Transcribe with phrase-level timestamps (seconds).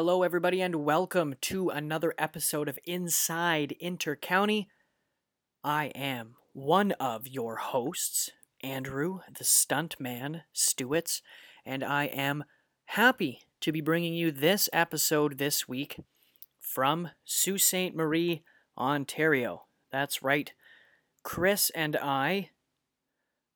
[0.00, 4.68] Hello, everybody, and welcome to another episode of Inside Intercounty.
[5.64, 8.30] I am one of your hosts,
[8.62, 11.20] Andrew, the stuntman Stewitts,
[11.66, 12.44] and I am
[12.84, 15.98] happy to be bringing you this episode this week
[16.60, 17.92] from Sault Ste.
[17.92, 18.44] Marie,
[18.78, 19.64] Ontario.
[19.90, 20.52] That's right,
[21.24, 22.50] Chris and I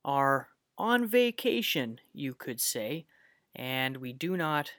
[0.04, 3.06] are on vacation, you could say,
[3.54, 4.72] and we do not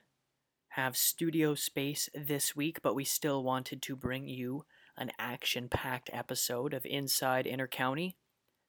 [0.75, 4.65] have studio space this week, but we still wanted to bring you
[4.97, 8.15] an action packed episode of Inside Intercounty.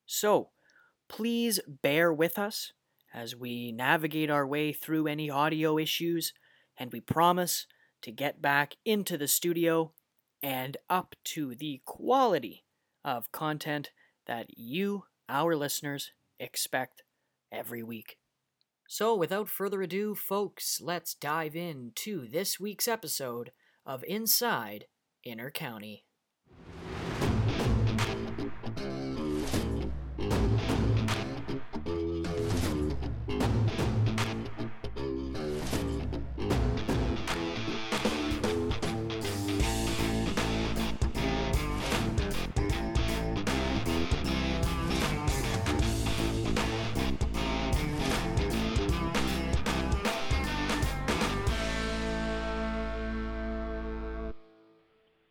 [0.04, 0.50] So,
[1.08, 2.72] please bear with us
[3.14, 6.34] as we navigate our way through any audio issues,
[6.76, 7.66] and we promise
[8.02, 9.92] to get back into the studio
[10.42, 12.64] and up to the quality
[13.02, 13.92] of content
[14.26, 17.02] that you, our listeners, expect
[17.50, 18.18] every week.
[18.94, 23.50] So, without further ado, folks, let's dive into this week's episode
[23.84, 24.86] of Inside
[25.26, 26.03] Intercounty.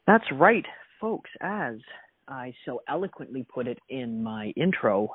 [0.06, 0.66] That's right,
[1.00, 1.30] folks.
[1.40, 1.76] As
[2.28, 5.10] I so eloquently put it in my intro,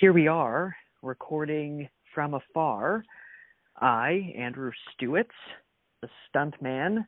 [0.00, 3.04] here we are recording from afar.
[3.80, 5.34] I, Andrew Stewitts,
[6.00, 7.04] the stuntman,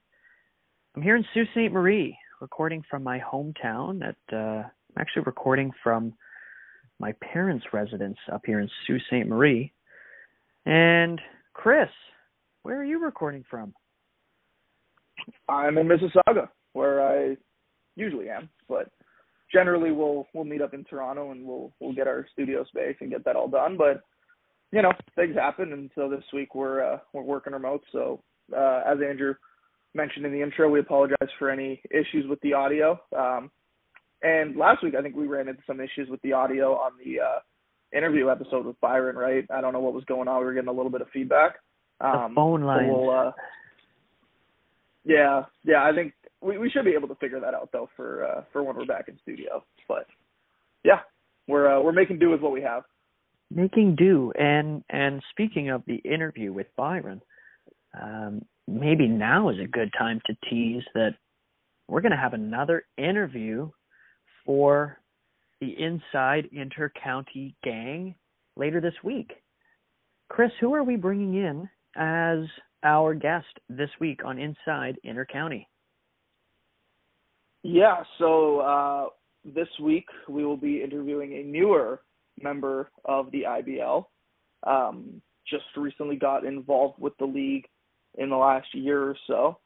[0.94, 1.72] I'm here in Sault Ste.
[1.72, 4.02] Marie, recording from my hometown.
[4.02, 6.14] At uh, I'm actually recording from
[6.98, 9.26] my parents' residence up here in Sault Ste.
[9.26, 9.72] Marie.
[10.66, 11.20] And
[11.54, 11.88] Chris,
[12.62, 13.74] where are you recording from?
[15.48, 17.36] I'm in Mississauga where I
[17.96, 18.90] usually am, but
[19.52, 23.10] generally we'll we'll meet up in Toronto and we'll we'll get our studio space and
[23.10, 23.76] get that all done.
[23.76, 24.02] But
[24.72, 27.82] you know, things happen, and so this week we're uh, we're working remote.
[27.92, 28.22] So
[28.54, 29.34] uh, as Andrew
[29.94, 33.00] mentioned in the intro, we apologize for any issues with the audio.
[33.16, 33.50] Um,
[34.22, 37.20] and last week I think we ran into some issues with the audio on the
[37.20, 39.16] uh, interview episode with Byron.
[39.16, 39.46] Right?
[39.50, 40.40] I don't know what was going on.
[40.40, 41.56] We were getting a little bit of feedback.
[42.00, 42.88] Um, the phone line.
[42.90, 43.32] So we'll, uh,
[45.04, 45.82] yeah, yeah.
[45.82, 48.62] I think we we should be able to figure that out though for uh, for
[48.62, 49.64] when we're back in studio.
[49.88, 50.06] But
[50.84, 51.00] yeah,
[51.48, 52.82] we're uh, we're making do with what we have.
[53.50, 57.22] Making do, and and speaking of the interview with Byron,
[58.00, 61.14] um, maybe now is a good time to tease that
[61.88, 63.70] we're going to have another interview
[64.44, 64.98] for
[65.60, 68.14] the Inside Intercounty Gang
[68.56, 69.32] later this week.
[70.28, 72.48] Chris, who are we bringing in as
[72.82, 75.66] our guest this week on Inside Intercounty?
[77.68, 79.06] Yeah, so uh,
[79.44, 82.00] this week we will be interviewing a newer
[82.40, 84.04] member of the IBL.
[84.64, 87.64] Um, just recently got involved with the league
[88.18, 89.58] in the last year or so,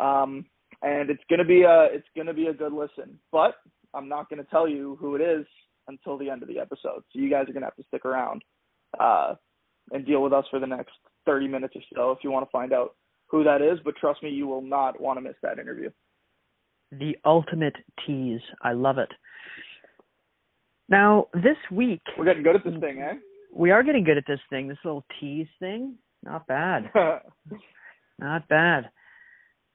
[0.00, 0.46] um,
[0.82, 3.18] and it's gonna be a it's gonna be a good listen.
[3.32, 3.56] But
[3.92, 5.44] I'm not gonna tell you who it is
[5.88, 7.02] until the end of the episode.
[7.12, 8.44] So you guys are gonna have to stick around
[9.00, 9.34] uh,
[9.90, 10.92] and deal with us for the next
[11.26, 12.94] 30 minutes or so if you want to find out
[13.26, 13.80] who that is.
[13.84, 15.90] But trust me, you will not want to miss that interview
[16.92, 17.76] the ultimate
[18.06, 18.40] tease.
[18.62, 19.10] I love it.
[20.88, 22.02] Now, this week.
[22.18, 23.14] We're getting good at this thing, eh?
[23.54, 25.96] We are getting good at this thing, this little tease thing.
[26.22, 26.90] Not bad.
[28.18, 28.90] Not bad.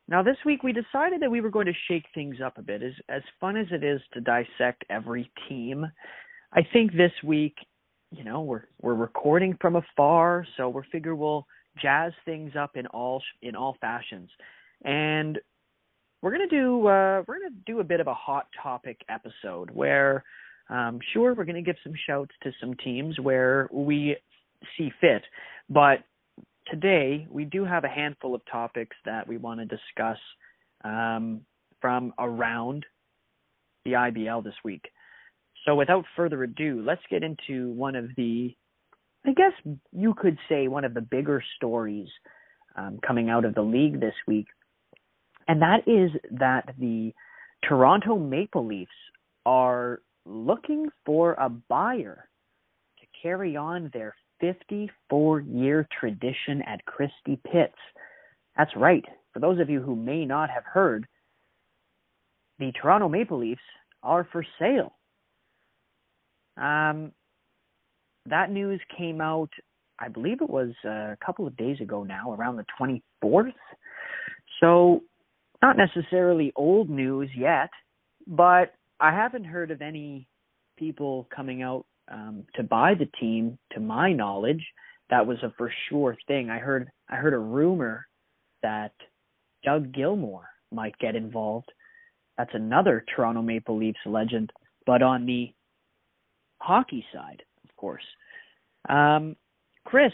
[0.08, 2.82] Now, this week we decided that we were going to shake things up a bit.
[2.82, 5.86] As, as fun as it is to dissect every team,
[6.54, 7.56] I think this week,
[8.12, 11.46] you know, we're we're recording from afar, so we figure we'll
[11.82, 14.30] jazz things up in all in all fashions.
[14.86, 15.40] And
[16.22, 20.24] we're gonna do uh, we're gonna do a bit of a hot topic episode where
[20.70, 24.18] um, sure we're gonna give some shouts to some teams where we
[24.78, 25.24] see fit,
[25.70, 26.00] but
[26.70, 30.18] today we do have a handful of topics that we want to discuss
[30.84, 31.42] um,
[31.82, 32.86] from around
[33.86, 34.86] the IBL this week.
[35.66, 38.56] So without further ado, let's get into one of the,
[39.26, 39.52] I guess
[39.92, 42.08] you could say one of the bigger stories
[42.76, 44.48] um, coming out of the league this week,
[45.48, 47.14] and that is that the
[47.68, 48.92] Toronto Maple Leafs
[49.46, 52.28] are looking for a buyer
[53.00, 57.78] to carry on their 54 year tradition at Christie Pits.
[58.58, 59.04] That's right.
[59.34, 61.08] For those of you who may not have heard,
[62.60, 63.62] the Toronto Maple Leafs
[64.04, 64.94] are for sale.
[66.58, 67.12] Um,
[68.26, 69.50] that news came out,
[70.00, 72.66] I believe it was a couple of days ago now, around the
[73.24, 73.54] 24th.
[74.60, 75.02] So,
[75.62, 77.70] not necessarily old news yet,
[78.26, 80.28] but I haven't heard of any
[80.78, 84.66] people coming out um, to buy the team, to my knowledge.
[85.10, 86.50] That was a for sure thing.
[86.50, 88.08] I heard I heard a rumor
[88.62, 88.92] that
[89.64, 91.72] Doug Gilmour might get involved.
[92.38, 94.52] That's another Toronto Maple Leafs legend,
[94.86, 95.54] but on the
[96.60, 98.04] hockey side, of course.
[98.90, 99.36] Um,
[99.86, 100.12] Chris,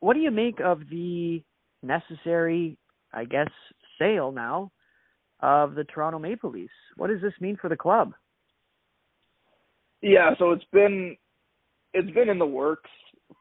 [0.00, 1.42] what do you make of the
[1.82, 2.76] necessary,
[3.12, 3.48] I guess,
[3.98, 4.70] sale now
[5.42, 6.72] of the Toronto Maple Leafs?
[6.96, 8.14] What does this mean for the club?
[10.00, 11.16] Yeah, so it's been
[11.94, 12.90] it's been in the works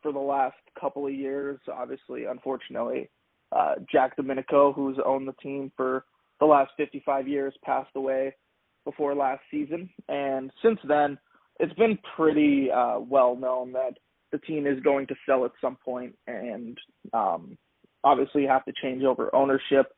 [0.01, 1.59] for the last couple of years.
[1.71, 3.09] Obviously, unfortunately,
[3.51, 6.06] uh, Jack Dominico, who's owned the team for
[6.39, 8.36] the last 55 years, passed away
[8.83, 11.18] before last season, and since then,
[11.59, 13.94] it's been pretty uh, well known that
[14.31, 16.77] the team is going to sell at some point, and
[17.13, 17.57] um,
[18.04, 19.94] obviously have to change over ownership.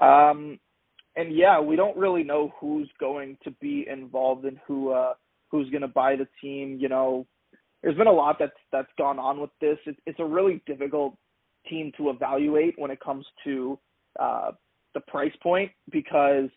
[0.00, 0.58] Um,
[1.16, 5.14] and yeah, we don't really know who's going to be involved and who uh,
[5.50, 6.78] who's going to buy the team.
[6.80, 7.26] You know,
[7.82, 9.78] there's been a lot that's that's gone on with this.
[9.86, 11.16] It, it's a really difficult
[11.68, 13.78] team to evaluate when it comes to
[14.18, 14.52] uh,
[14.94, 16.48] the price point because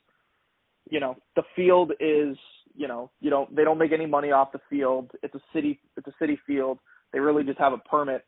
[0.90, 2.38] you know the field is
[2.76, 5.12] you know you don't they don't make any money off the field.
[5.22, 6.80] It's a city it's a city field.
[7.14, 8.26] They really just have a permit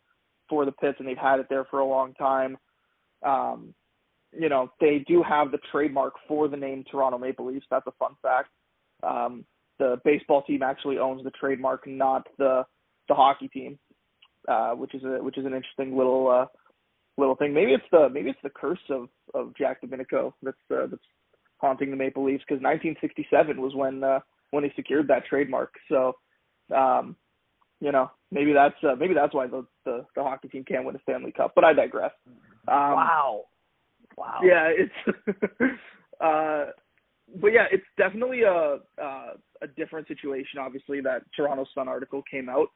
[0.48, 2.58] for the pits and they've had it there for a long time.
[3.26, 3.74] Um,
[4.38, 7.66] you know they do have the trademark for the name Toronto Maple Leafs.
[7.70, 8.50] That's a fun fact.
[9.04, 9.46] Um,
[9.80, 12.66] the baseball team actually owns the trademark, not the
[13.08, 13.80] the hockey team,
[14.48, 16.46] uh, which is a which is an interesting little uh,
[17.18, 17.54] little thing.
[17.54, 21.02] Maybe it's the maybe it's the curse of of Jack Dominico that's uh, that's
[21.58, 24.20] haunting the Maple Leafs because 1967 was when uh,
[24.52, 25.74] when he secured that trademark.
[25.90, 26.14] So,
[26.76, 27.16] um,
[27.80, 30.96] you know, maybe that's uh, maybe that's why the, the the hockey team can't win
[30.96, 31.54] a Stanley Cup.
[31.56, 32.12] But I digress.
[32.68, 33.44] Um, wow.
[34.20, 34.42] Wow.
[34.44, 35.18] Yeah, it's
[36.22, 36.66] uh
[37.42, 42.50] but yeah, it's definitely a uh, a different situation obviously that Toronto Sun article came
[42.50, 42.68] out.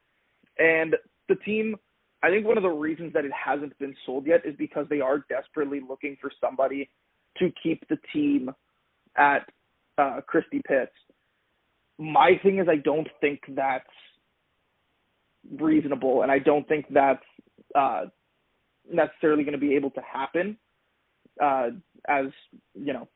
[0.58, 0.96] And
[1.28, 1.76] the team
[2.22, 5.00] I think one of the reasons that it hasn't been sold yet is because they
[5.00, 6.88] are desperately looking for somebody
[7.38, 8.50] to keep the team
[9.18, 9.46] at
[9.98, 10.92] uh, Christie Pits.
[11.98, 13.84] My thing is, I don't think that's
[15.60, 17.24] reasonable, and I don't think that's
[17.74, 18.06] uh,
[18.90, 20.56] necessarily going to be able to happen.
[21.42, 21.70] Uh,
[22.08, 22.26] as
[22.74, 23.08] you know,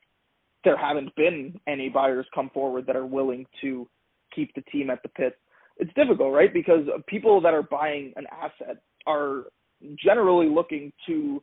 [0.65, 3.88] there haven't been any buyers come forward that are willing to
[4.35, 5.38] keep the team at the pit.
[5.79, 6.53] It's difficult, right?
[6.53, 9.44] Because people that are buying an asset are
[10.03, 11.43] generally looking to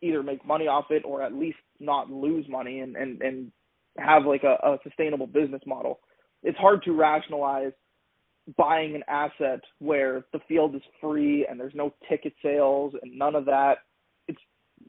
[0.00, 3.52] either make money off it or at least not lose money and and and
[3.98, 6.00] have like a, a sustainable business model.
[6.42, 7.72] It's hard to rationalize
[8.56, 13.34] buying an asset where the field is free and there's no ticket sales and none
[13.34, 13.78] of that.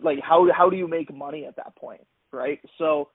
[0.01, 2.60] Like how how do you make money at that point, right?
[2.78, 3.10] So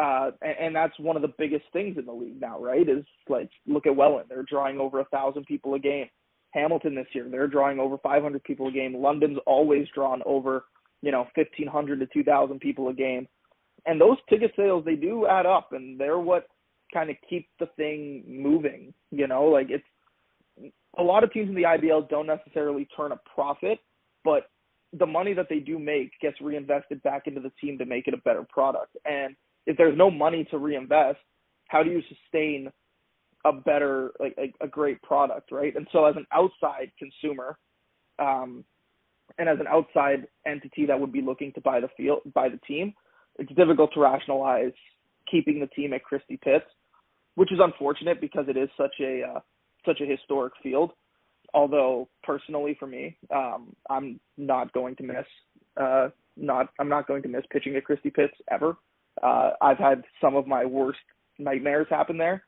[0.00, 2.88] uh and, and that's one of the biggest things in the league now, right?
[2.88, 4.26] Is like look at Welland.
[4.28, 6.08] They're drawing over a thousand people a game.
[6.56, 7.28] Hamilton this year.
[7.30, 8.94] They're drawing over 500 people a game.
[8.96, 10.64] London's always drawn over,
[11.02, 13.28] you know, 1,500 to 2,000 people a game.
[13.84, 16.48] And those ticket sales, they do add up, and they're what
[16.92, 18.92] kind of keep the thing moving.
[19.10, 19.84] You know, like it's
[20.98, 23.78] a lot of teams in the IBL don't necessarily turn a profit,
[24.24, 24.48] but
[24.92, 28.14] the money that they do make gets reinvested back into the team to make it
[28.14, 28.96] a better product.
[29.04, 29.36] And
[29.66, 31.18] if there's no money to reinvest,
[31.68, 32.70] how do you sustain
[33.44, 35.74] a better like a, a great product, right?
[35.76, 37.58] And so as an outside consumer,
[38.18, 38.64] um,
[39.38, 42.60] and as an outside entity that would be looking to buy the field, buy the
[42.66, 42.94] team,
[43.38, 44.72] it's difficult to rationalize
[45.30, 46.64] keeping the team at Christie Pits,
[47.34, 49.40] which is unfortunate because it is such a uh,
[49.84, 50.92] such a historic field.
[51.56, 55.24] Although personally, for me, um, I'm not going to miss
[55.80, 58.76] uh, not I'm not going to miss pitching at Christie Pits ever.
[59.22, 60.98] Uh, I've had some of my worst
[61.38, 62.44] nightmares happen there,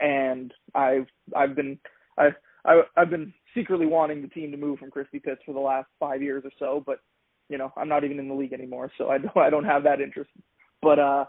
[0.00, 1.78] and I've I've been
[2.18, 2.28] I,
[2.66, 5.88] I I've been secretly wanting the team to move from Christie Pits for the last
[5.98, 7.00] five years or so, but
[7.48, 9.84] you know I'm not even in the league anymore, so I don't I don't have
[9.84, 10.30] that interest.
[10.82, 11.24] But uh,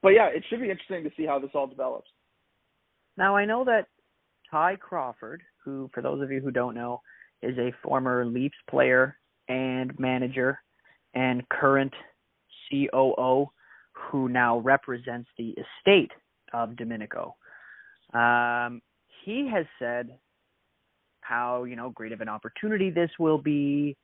[0.00, 2.08] but yeah, it should be interesting to see how this all develops.
[3.18, 3.88] Now I know that
[4.50, 7.00] Ty Crawford, who for those of you who don't know,
[7.42, 9.16] is a former Leafs player
[9.48, 10.58] and manager
[11.14, 11.92] and current
[12.70, 13.46] COO
[13.92, 16.10] who now represents the estate
[16.52, 17.36] of Dominico.
[18.12, 18.80] Um,
[19.24, 20.10] he has said
[21.20, 23.96] how you know great of an opportunity this will be,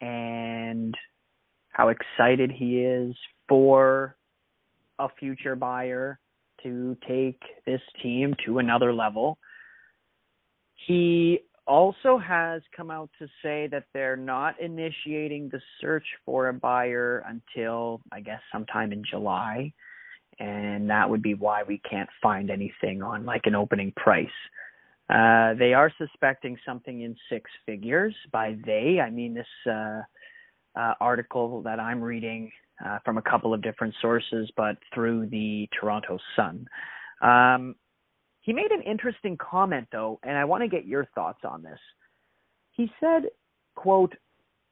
[0.00, 0.94] and
[1.68, 3.14] how excited he is
[3.48, 4.16] for
[4.98, 6.18] a future buyer
[6.62, 9.38] to take this team to another level.
[10.86, 16.52] He also has come out to say that they're not initiating the search for a
[16.52, 19.72] buyer until I guess sometime in July.
[20.38, 24.26] And that would be why we can't find anything on like an opening price.
[25.08, 28.14] Uh, they are suspecting something in six figures.
[28.32, 30.02] By they, I mean this uh,
[30.76, 32.50] uh, article that I'm reading
[32.84, 36.66] uh, from a couple of different sources, but through the Toronto Sun.
[37.22, 37.76] Um,
[38.44, 41.78] he made an interesting comment though, and I want to get your thoughts on this.
[42.72, 43.22] He said,
[43.74, 44.12] quote,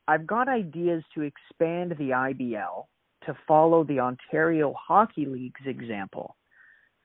[0.06, 2.84] I've got ideas to expand the IBL
[3.24, 6.36] to follow the Ontario Hockey League's example.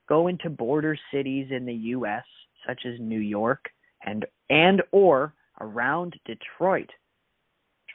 [0.09, 2.25] Go into border cities in the US
[2.67, 3.69] such as New York
[4.05, 6.89] and and or around Detroit.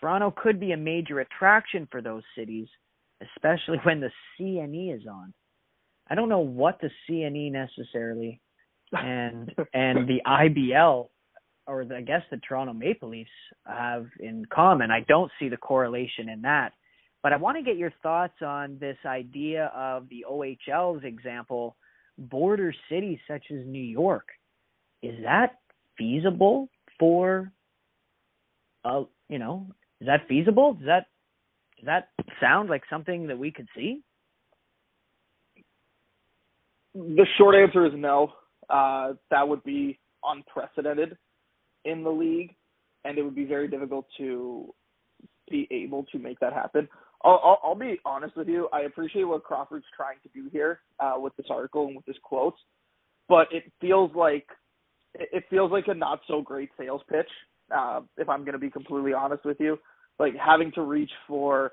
[0.00, 2.68] Toronto could be a major attraction for those cities,
[3.20, 4.10] especially when the
[4.40, 5.34] CNE is on.
[6.08, 8.40] I don't know what the CNE necessarily
[8.92, 11.08] and and the IBL
[11.66, 13.30] or the, I guess the Toronto Maple Leafs
[13.66, 14.90] have in common.
[14.90, 16.72] I don't see the correlation in that.
[17.22, 21.76] But I want to get your thoughts on this idea of the OHL's example,
[22.18, 24.26] border cities such as New York.
[25.02, 25.58] Is that
[25.96, 26.68] feasible
[26.98, 27.52] for
[28.84, 29.66] uh you know,
[30.00, 30.74] is that feasible?
[30.74, 31.06] Does that
[31.76, 32.08] does that
[32.40, 34.02] sound like something that we could see?
[36.94, 38.32] The short answer is no.
[38.70, 41.16] Uh, that would be unprecedented
[41.84, 42.54] in the league,
[43.04, 44.72] and it would be very difficult to
[45.50, 46.88] be able to make that happen.
[47.24, 48.68] I'll, I'll, I'll be honest with you.
[48.72, 52.16] I appreciate what Crawford's trying to do here uh, with this article and with his
[52.22, 52.58] quotes,
[53.28, 54.46] but it feels like
[55.14, 57.28] it feels like a not so great sales pitch.
[57.74, 59.78] Uh, if I'm going to be completely honest with you,
[60.18, 61.72] like having to reach for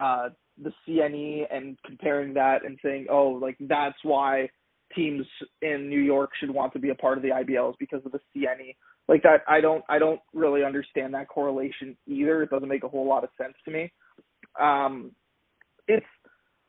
[0.00, 0.28] uh,
[0.62, 4.48] the CNE and comparing that and saying, oh, like that's why
[4.94, 5.26] teams
[5.62, 8.20] in New York should want to be a part of the IBLs because of the
[8.34, 8.76] CNE.
[9.08, 12.42] Like that, I don't, I don't really understand that correlation either.
[12.42, 13.92] It doesn't make a whole lot of sense to me.
[14.60, 15.12] Um,
[15.88, 16.06] it's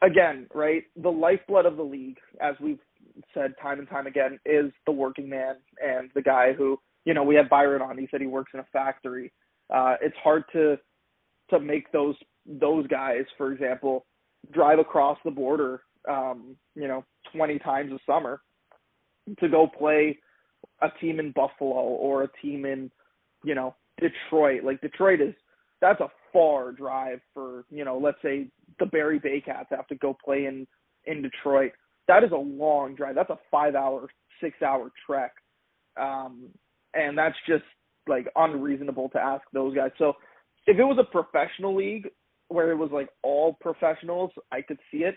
[0.01, 0.84] again, right?
[1.01, 2.79] The lifeblood of the league, as we've
[3.34, 7.24] said time and time again, is the working man and the guy who, you know,
[7.24, 7.98] we had Byron on.
[7.98, 9.32] He said he works in a factory.
[9.74, 10.77] Uh, it's hard to
[11.50, 12.15] to make those
[12.46, 14.05] those guys, for example,
[14.51, 17.04] drive across the border um, you know,
[17.36, 18.42] 20 times a summer
[19.40, 20.18] to go play
[20.82, 22.92] a team in Buffalo or a team in,
[23.44, 24.64] you know, Detroit.
[24.64, 25.34] Like Detroit is
[25.82, 28.48] that's a far drive for, you know, let's say
[28.80, 30.68] the Barrie Baycats have to go play in
[31.06, 31.72] in Detroit.
[32.08, 33.16] That is a long drive.
[33.16, 34.08] That's a 5-hour,
[34.44, 35.32] 6-hour trek.
[36.00, 36.50] Um
[36.94, 37.64] and that's just
[38.08, 39.92] like unreasonable to ask those guys.
[39.98, 40.14] So
[40.68, 42.08] if it was a professional league
[42.48, 45.16] where it was like all professionals, I could see it.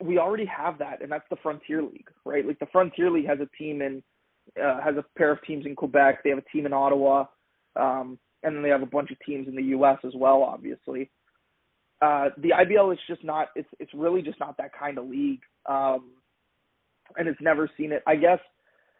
[0.00, 2.46] We already have that, and that's the Frontier League, right?
[2.46, 4.02] Like the Frontier League has a team in,
[4.62, 6.22] uh, has a pair of teams in Quebec.
[6.22, 7.26] They have a team in Ottawa,
[7.76, 9.98] um, and then they have a bunch of teams in the U.S.
[10.04, 11.10] as well, obviously.
[12.00, 13.48] Uh, the IBL is just not.
[13.56, 16.12] It's it's really just not that kind of league, um,
[17.16, 18.02] and it's never seen it.
[18.06, 18.38] I guess,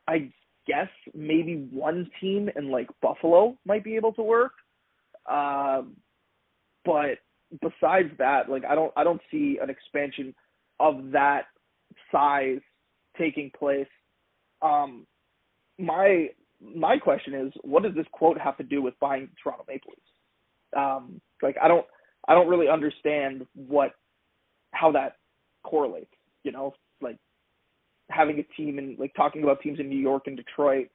[0.09, 0.33] I
[0.67, 4.53] guess maybe one team in like Buffalo might be able to work,
[5.31, 5.83] uh,
[6.85, 7.19] but
[7.63, 10.35] besides that, like I don't I don't see an expansion
[10.81, 11.45] of that
[12.13, 12.61] size
[13.17, 13.89] taking place.
[14.63, 15.07] Um,
[15.79, 16.29] my
[16.61, 20.03] my question is, what does this quote have to do with buying Toronto Maple Leafs?
[20.77, 21.87] Um, like I don't
[22.27, 23.93] I don't really understand what
[24.73, 25.17] how that
[25.65, 26.15] correlates.
[26.45, 27.17] You know, like
[28.11, 30.89] having a team and like talking about teams in New York and Detroit.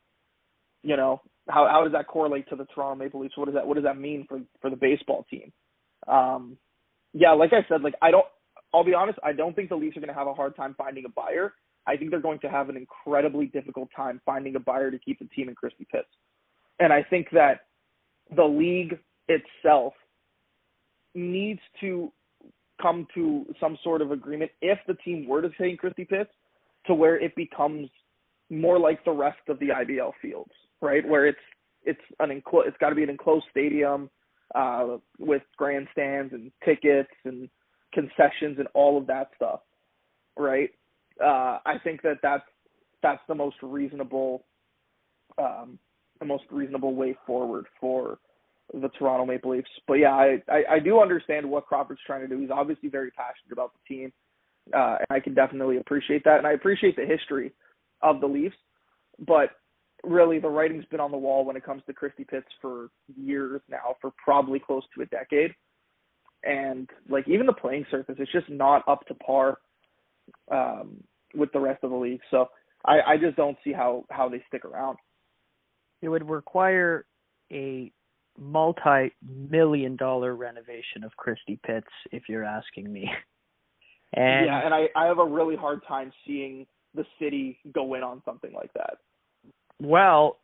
[0.83, 3.37] You know, how how does that correlate to the Toronto Maple Leafs?
[3.37, 5.51] What does that what does that mean for for the baseball team?
[6.07, 6.57] Um,
[7.13, 8.25] yeah, like I said, like I don't
[8.73, 10.75] I'll be honest, I don't think the Leafs are going to have a hard time
[10.77, 11.53] finding a buyer.
[11.85, 15.19] I think they're going to have an incredibly difficult time finding a buyer to keep
[15.19, 16.07] the team in Christie Pits.
[16.79, 17.61] And I think that
[18.35, 19.93] the league itself
[21.13, 22.11] needs to
[22.81, 26.31] come to some sort of agreement if the team were to stay in Christie Pits
[26.87, 27.89] to where it becomes
[28.49, 30.51] more like the rest of the IBL fields,
[30.81, 31.07] right?
[31.07, 31.39] Where it's
[31.85, 34.09] it's an it's got to be an enclosed stadium
[34.55, 37.49] uh, with grandstands and tickets and
[37.93, 39.61] concessions and all of that stuff,
[40.37, 40.69] right?
[41.23, 42.43] Uh, I think that that's
[43.01, 44.45] that's the most reasonable,
[45.37, 45.77] um,
[46.19, 48.17] the most reasonable way forward for
[48.73, 49.69] the Toronto Maple Leafs.
[49.87, 52.39] But yeah, I, I, I do understand what Crawford's trying to do.
[52.39, 54.13] He's obviously very passionate about the team,
[54.73, 56.37] uh, and I can definitely appreciate that.
[56.37, 57.51] And I appreciate the history
[58.01, 58.55] of the Leafs,
[59.19, 59.51] but
[60.03, 63.61] really the writing's been on the wall when it comes to Christie Pits for years
[63.69, 65.53] now, for probably close to a decade
[66.43, 69.57] and like even the playing surface, it's just not up to par
[70.51, 71.03] um,
[71.35, 72.21] with the rest of the league.
[72.31, 72.47] So
[72.85, 74.97] I, I just don't see how how they stick around.
[76.01, 77.05] it would require
[77.51, 77.91] a
[78.37, 83.09] multi-million dollar renovation of Christie Pits, if you're asking me.
[84.15, 88.03] And yeah, and I I have a really hard time seeing the city go in
[88.03, 88.97] on something like that.
[89.81, 90.37] Well,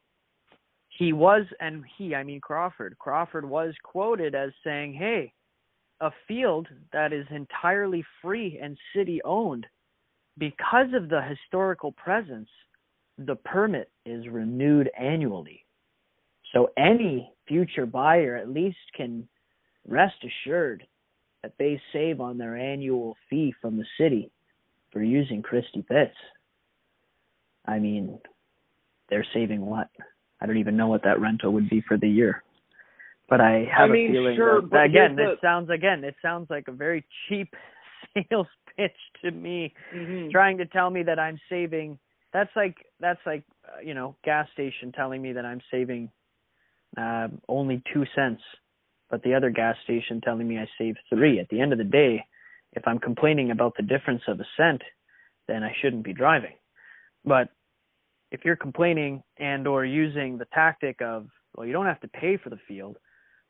[0.97, 2.97] he was, and he, I mean Crawford.
[2.97, 5.33] Crawford was quoted as saying, "Hey,
[6.01, 9.65] a field that is entirely free and city owned,
[10.37, 12.49] because of the historical presence,
[13.17, 15.65] the permit is renewed annually.
[16.53, 19.27] So any future buyer at least can
[19.87, 20.85] rest assured
[21.43, 24.31] that they save on their annual fee from the city
[24.91, 26.15] for using Christie Pits.
[27.65, 28.19] I mean,
[29.09, 29.89] they're saving what?
[30.41, 32.43] I don't even know what that rental would be for the year.
[33.29, 36.15] But I have I mean, a feeling sure, that, again, here's it sounds again, it
[36.21, 37.53] sounds like a very cheap
[38.29, 40.29] sales pitch to me, Mm-hmm.
[40.31, 41.99] trying to tell me that I'm saving.
[42.33, 46.09] That's like that's like uh, you know, gas station telling me that I'm saving
[46.97, 48.41] uh, only two cents,
[49.09, 51.39] but the other gas station telling me I saved three.
[51.39, 52.23] At the end of the day,
[52.73, 54.81] if I'm complaining about the difference of a cent,
[55.47, 56.53] then I shouldn't be driving.
[57.25, 57.49] But
[58.31, 62.37] if you're complaining and or using the tactic of well you don't have to pay
[62.37, 62.97] for the field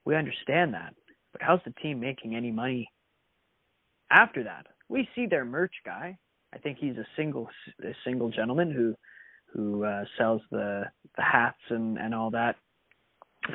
[0.06, 0.94] we understand that
[1.32, 2.90] but how's the team making any money
[4.12, 4.66] after that?
[4.88, 6.18] We see their merch guy.
[6.54, 7.48] I think he's a single
[7.84, 8.96] a single gentleman who
[9.54, 10.84] who uh sells the
[11.16, 12.56] the hats and and all that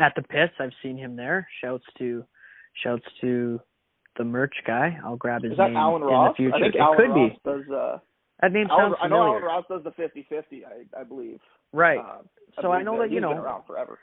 [0.00, 0.52] at the pits.
[0.60, 1.48] I've seen him there.
[1.60, 2.24] Shouts to
[2.82, 3.60] shouts to
[4.16, 4.96] the merch guy.
[5.04, 6.34] I'll grab his Is that name Alan in Ross?
[6.38, 6.54] the future.
[6.56, 7.98] I think it Alan could Ross be does uh
[8.42, 11.40] that name Alan, sounds I know Alan Ross does the 50-50, I I believe.
[11.72, 11.98] right.
[11.98, 12.18] Uh,
[12.62, 13.98] so I believe know that you he's know been around forever.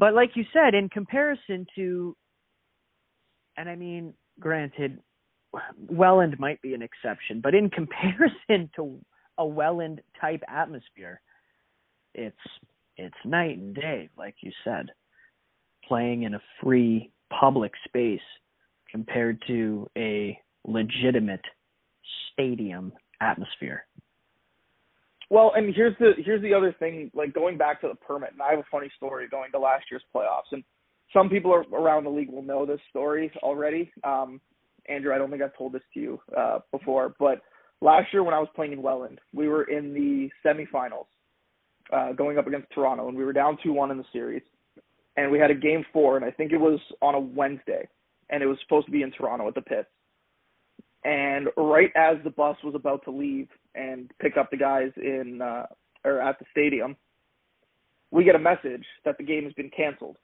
[0.00, 2.16] But like you said, in comparison to,
[3.58, 4.98] and I mean, granted,
[5.76, 8.98] Welland might be an exception, but in comparison to
[9.36, 11.20] a Welland type atmosphere,
[12.14, 12.36] it's
[12.96, 14.86] it's night and day, like you said,
[15.86, 18.20] playing in a free public space
[18.90, 21.44] compared to a legitimate
[22.32, 23.84] stadium atmosphere.
[25.30, 27.10] Well, and here's the here's the other thing.
[27.14, 29.84] Like going back to the permit, and I have a funny story going to last
[29.90, 30.64] year's playoffs, and
[31.12, 33.92] some people are, around the league will know this story already.
[34.04, 34.40] Um,
[34.88, 37.42] Andrew, I don't think I've told this to you uh, before, but
[37.80, 41.06] last year when I was playing in Welland, we were in the semifinals,
[41.92, 44.42] uh, going up against Toronto, and we were down two one in the series,
[45.16, 47.86] and we had a game four, and I think it was on a Wednesday,
[48.30, 49.88] and it was supposed to be in Toronto at the pits.
[51.04, 55.40] And right as the bus was about to leave and pick up the guys in
[55.42, 55.66] uh,
[56.04, 56.96] or at the stadium,
[58.10, 60.16] we get a message that the game has been canceled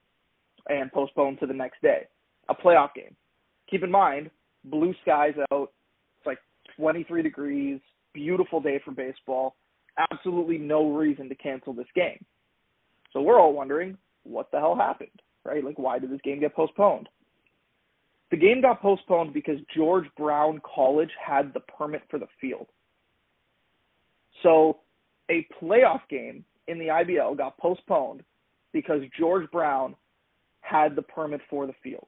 [0.69, 2.07] and postponed to the next day,
[2.49, 3.15] a playoff game.
[3.71, 4.31] Keep in mind,
[4.65, 5.73] blue skies out.
[6.19, 6.39] It's like
[6.77, 7.81] 23 degrees,
[8.13, 9.57] beautiful day for baseball.
[10.11, 12.25] Absolutely no reason to cancel this game.
[13.13, 15.65] So we're all wondering what the hell happened, right?
[15.65, 17.09] Like, why did this game get postponed?
[18.31, 22.67] The game got postponed because George Brown College had the permit for the field.
[24.43, 24.79] So
[25.31, 28.23] a playoff game in the IBL got postponed
[28.73, 29.95] because George Brown
[30.61, 32.07] had the permit for the field.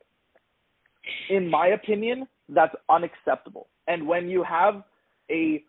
[1.31, 3.69] In my opinion, that's unacceptable.
[3.87, 4.83] And when you have
[5.31, 5.63] a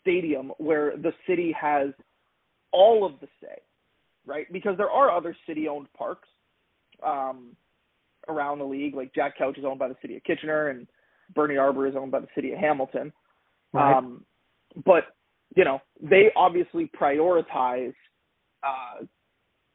[0.00, 1.88] stadium where the city has
[2.72, 3.58] all of the say,
[4.26, 4.50] right?
[4.52, 6.28] Because there are other city owned parks
[7.04, 7.56] um,
[8.28, 8.94] around the league.
[8.94, 10.86] Like Jack Couch is owned by the city of Kitchener and
[11.34, 13.12] Bernie Arbour is owned by the city of Hamilton.
[13.72, 13.96] Right.
[13.96, 14.24] Um,
[14.84, 15.04] but
[15.56, 17.94] you know, they obviously prioritize,
[18.62, 19.04] uh,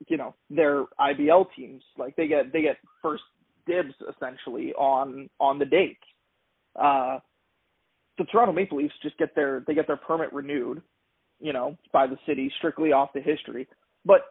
[0.08, 1.84] you know, their IBL teams.
[1.98, 3.24] Like they get they get first
[3.68, 6.04] dibs essentially on on the dates.
[6.80, 7.20] Uh,
[8.18, 10.82] the Toronto Maple Leafs just get their they get their permit renewed,
[11.40, 13.68] you know, by the city strictly off the history.
[14.06, 14.22] But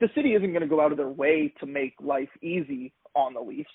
[0.00, 3.34] the city isn't going to go out of their way to make life easy on
[3.34, 3.70] the Leafs,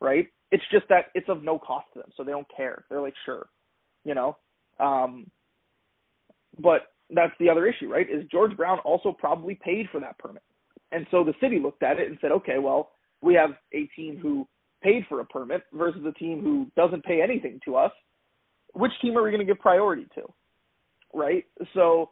[0.00, 0.26] right?
[0.50, 2.84] It's just that it's of no cost to them, so they don't care.
[2.88, 3.48] They're like, sure,
[4.04, 4.36] you know.
[4.80, 5.26] Um,
[6.58, 8.06] but that's the other issue, right?
[8.08, 10.42] Is George Brown also probably paid for that permit,
[10.92, 12.90] and so the city looked at it and said, okay, well,
[13.22, 14.46] we have a team who
[14.82, 17.92] paid for a permit versus a team who doesn't pay anything to us.
[18.74, 20.22] Which team are we going to give priority to,
[21.14, 21.44] right?
[21.74, 22.10] So,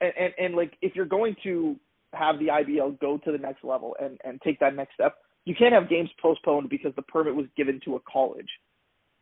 [0.00, 1.76] and, and and like if you're going to
[2.14, 5.54] have the IBL go to the next level and and take that next step, you
[5.54, 8.48] can't have games postponed because the permit was given to a college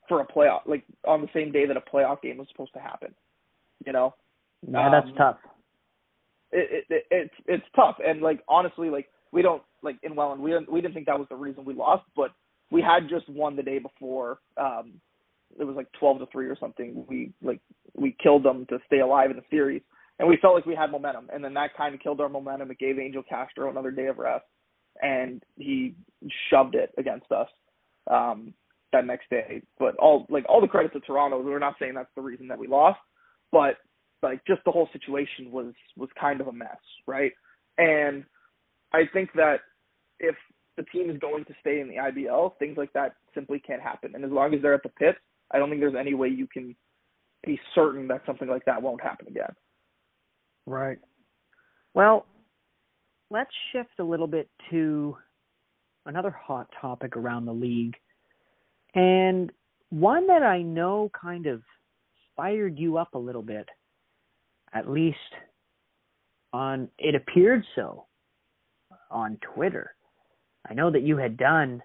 [0.09, 2.81] for a playoff, like on the same day that a playoff game was supposed to
[2.81, 3.14] happen.
[3.85, 4.14] You know,
[4.74, 5.38] Yeah, that's Um, tough.
[6.52, 10.42] it, it, it it's it's tough, and like honestly, like we don't like in Welland,
[10.42, 12.33] we didn't we didn't think that was the reason we lost, but
[12.70, 14.38] we had just won the day before.
[14.57, 15.00] Um,
[15.59, 17.05] it was like twelve to three or something.
[17.09, 17.61] We like
[17.96, 19.83] we killed them to stay alive in the series,
[20.18, 22.70] and we felt like we had momentum, and then that kind of killed our momentum.
[22.70, 24.44] It gave Angel Castro another day of rest.
[25.02, 25.94] and he
[26.50, 27.48] shoved it against us
[28.11, 28.55] um,
[28.92, 29.62] that next day.
[29.79, 31.40] But all like all the credit to Toronto.
[31.42, 33.00] We're not saying that's the reason that we lost,
[33.52, 33.76] but
[34.22, 37.33] like just the whole situation was was kind of a mess, right?
[37.79, 38.24] And
[38.92, 39.61] I think that
[40.18, 40.35] if
[40.76, 44.12] the team is going to stay in the IBL, things like that simply can't happen.
[44.14, 45.16] And as long as they're at the pit,
[45.50, 46.74] I don't think there's any way you can
[47.44, 49.55] be certain that something like that won't happen again.
[50.66, 50.98] Right.
[51.94, 52.26] Well,
[53.31, 55.16] let's shift a little bit to
[56.05, 57.94] another hot topic around the league,
[58.94, 59.50] and
[59.90, 61.62] one that I know kind of
[62.37, 63.68] fired you up a little bit,
[64.76, 65.16] at least
[66.52, 68.06] on it appeared so
[69.10, 69.94] on Twitter.
[70.68, 71.82] I know that you had done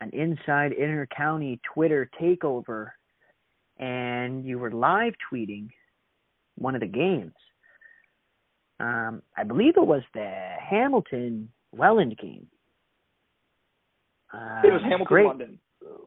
[0.00, 2.90] an inside inter county Twitter takeover
[3.78, 5.68] and you were live tweeting
[6.56, 7.32] one of the games.
[8.80, 12.46] Um, I believe it was the Hamilton Welland game.
[14.34, 15.58] Uh, it was Hamilton great, London.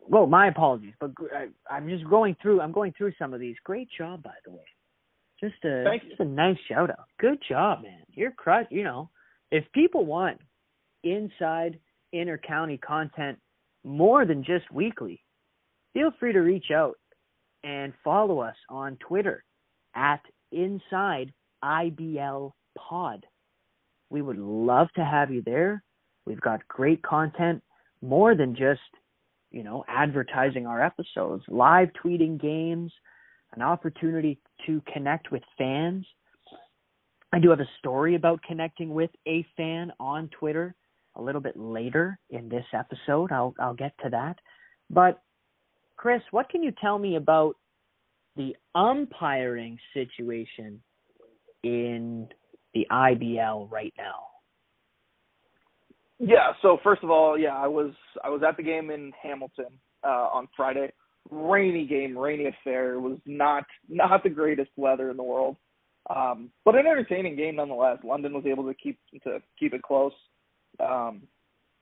[0.08, 2.60] Well, my apologies, but I, I'm just going through.
[2.62, 3.56] I'm going through some of these.
[3.64, 4.66] Great job, by the way.
[5.40, 7.06] Just a Thank just a nice shout out.
[7.20, 8.04] Good job, man.
[8.10, 8.68] You're crush.
[8.70, 9.10] You know,
[9.52, 10.40] if people want
[11.04, 11.80] inside
[12.14, 13.38] inter county content
[13.84, 15.24] more than just weekly,
[15.94, 16.98] feel free to reach out
[17.64, 19.44] and follow us on Twitter
[19.96, 20.22] at
[20.52, 23.26] Inside IBL Pod.
[24.10, 25.84] We would love to have you there.
[26.26, 27.62] We've got great content,
[28.02, 28.82] more than just,
[29.52, 32.92] you know, advertising our episodes, live tweeting games,
[33.54, 36.06] an opportunity to connect with fans.
[37.32, 40.76] I do have a story about connecting with a fan on Twitter
[41.16, 43.32] a little bit later in this episode.
[43.32, 44.38] I'll I'll get to that.
[44.90, 45.22] But
[45.98, 47.56] Chris, what can you tell me about
[48.36, 50.82] the umpiring situation
[51.64, 52.28] in
[52.74, 54.28] the IBL right now?
[56.20, 59.80] Yeah, so first of all, yeah, I was I was at the game in Hamilton
[60.04, 60.92] uh on Friday.
[61.30, 62.94] Rainy game, rainy affair.
[62.94, 65.58] It was not not the greatest weather in the world.
[66.14, 67.98] Um but an entertaining game nonetheless.
[68.04, 70.14] London was able to keep to keep it close.
[70.80, 71.24] Um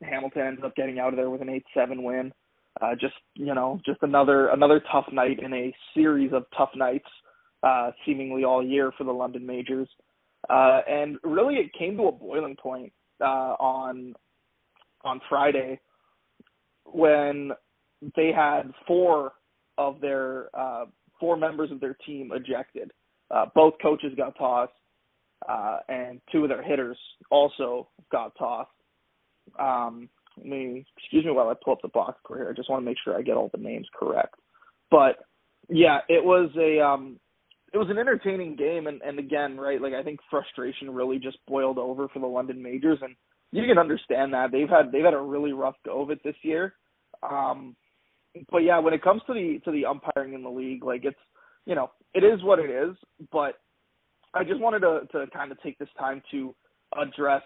[0.01, 2.33] Hamilton ended up getting out of there with an 8-7 win.
[2.81, 7.07] Uh, just you know, just another another tough night in a series of tough nights,
[7.61, 9.87] uh, seemingly all year for the London majors.
[10.49, 14.15] Uh, and really, it came to a boiling point uh, on
[15.03, 15.79] on Friday
[16.85, 17.51] when
[18.15, 19.33] they had four
[19.77, 20.85] of their uh,
[21.19, 22.91] four members of their team ejected.
[23.31, 24.73] Uh, both coaches got tossed,
[25.47, 26.97] uh, and two of their hitters
[27.31, 28.69] also got tossed.
[29.59, 32.49] Um, let me excuse me while I pull up the box score here.
[32.49, 34.35] I just want to make sure I get all the names correct.
[34.89, 35.17] But
[35.69, 37.19] yeah, it was a um
[37.73, 41.37] it was an entertaining game and, and again, right, like I think frustration really just
[41.47, 43.15] boiled over for the London Majors and
[43.51, 44.51] you can understand that.
[44.51, 46.75] They've had they've had a really rough go of it this year.
[47.21, 47.75] Um
[48.51, 51.17] but yeah, when it comes to the to the umpiring in the league, like it's
[51.65, 52.95] you know, it is what it is,
[53.31, 53.55] but
[54.33, 56.53] I just wanted to to kind of take this time to
[56.99, 57.43] address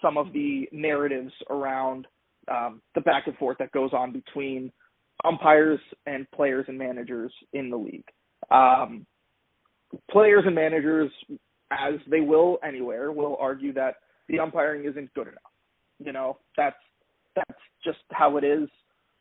[0.00, 2.06] some of the narratives around
[2.50, 4.72] um, the back and forth that goes on between
[5.24, 8.04] umpires and players and managers in the league.
[8.50, 9.06] Um,
[10.10, 11.10] players and managers,
[11.70, 13.96] as they will anywhere, will argue that
[14.28, 15.52] the umpiring isn't good enough.
[15.98, 16.76] You know, that's
[17.36, 18.68] that's just how it is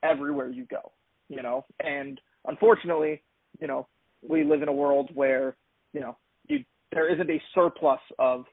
[0.03, 0.91] everywhere you go.
[1.29, 3.21] You know, and unfortunately,
[3.59, 3.87] you know,
[4.27, 5.55] we live in a world where
[5.93, 8.45] you know you there isn't a surplus of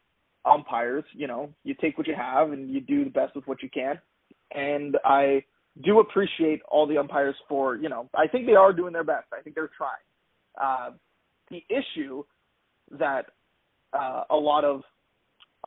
[0.46, 3.62] umpires, you know, you take what you have and you do the best with what
[3.62, 3.98] you can.
[4.54, 5.44] And I
[5.84, 9.26] do appreciate all the umpires for, you know, I think they are doing their best.
[9.36, 9.90] I think they're trying.
[10.60, 10.90] Uh,
[11.50, 12.22] the issue
[12.98, 13.26] that
[13.92, 14.82] uh, a lot of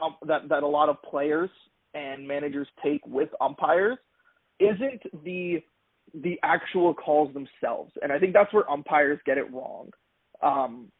[0.01, 1.49] um, that that a lot of players
[1.93, 3.97] and managers take with umpires
[4.59, 5.61] isn't the
[6.13, 9.91] the actual calls themselves, and I think that's where umpires get it wrong.
[10.41, 10.91] Um,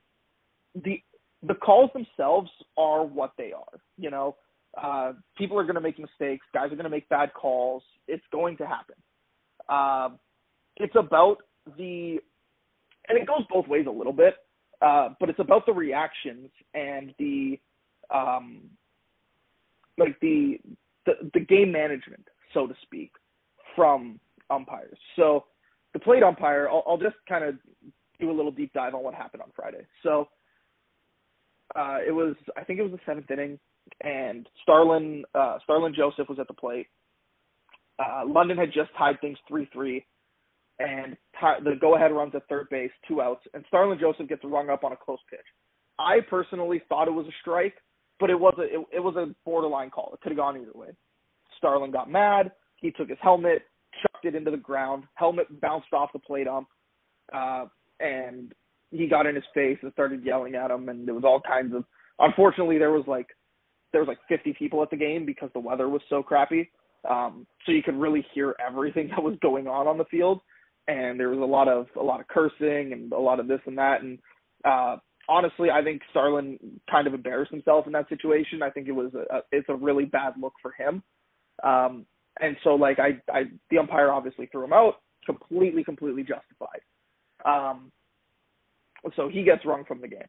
[0.76, 1.02] the
[1.44, 3.80] the calls themselves are what they are.
[3.98, 4.36] You know,
[4.82, 6.46] uh, people are going to make mistakes.
[6.54, 7.84] Guys are going to make bad calls.
[8.08, 8.96] It's going to happen.
[9.68, 10.10] Uh,
[10.78, 11.38] it's about
[11.78, 12.20] the,
[13.08, 14.36] and it goes both ways a little bit,
[14.82, 17.60] uh, but it's about the reactions and the,
[18.14, 18.62] um,
[19.98, 20.60] like the,
[21.06, 23.12] the the game management, so to speak,
[23.76, 24.98] from umpires.
[25.16, 25.46] So
[25.94, 27.56] the plate umpire, I'll, I'll just kind of
[28.20, 29.86] do a little deep dive on what happened on Friday.
[30.04, 30.28] So
[31.76, 33.60] uh, it was I think it was the seventh inning,
[34.02, 36.88] and Starlin uh, Starlin Joseph was at the plate.
[38.00, 40.06] Uh, London had just tied things three three,
[40.80, 44.42] and t- the go ahead runs at third base, two outs, and Starlin Joseph gets
[44.44, 45.40] rung up on a close pitch.
[46.00, 47.76] I personally thought it was a strike,
[48.20, 50.12] but it was a it, it was a borderline call.
[50.14, 50.90] It could have gone either way.
[51.58, 52.52] Starlin got mad.
[52.82, 53.64] He took his helmet,
[54.02, 55.04] chucked it into the ground.
[55.16, 56.68] Helmet bounced off the plate ump,
[57.34, 57.66] uh,
[58.00, 58.54] and
[58.92, 60.90] he got in his face and started yelling at him.
[60.90, 61.84] And there was all kinds of.
[62.20, 63.28] Unfortunately, there was like
[63.92, 66.70] there was like 50 people at the game because the weather was so crappy.
[67.10, 70.42] Um, so you could really hear everything that was going on on the field,
[70.88, 73.62] and there was a lot of a lot of cursing and a lot of this
[73.66, 74.02] and that.
[74.02, 74.20] And
[74.66, 78.64] uh, honestly, I think Starlin kind of embarrassed himself in that situation.
[78.64, 81.04] I think it was a, it's a really bad look for him.
[81.64, 82.06] Um,
[82.42, 86.82] and so like I, I the umpire obviously threw him out, completely, completely justified.
[87.46, 87.92] Um,
[89.16, 90.28] so he gets rung from the game.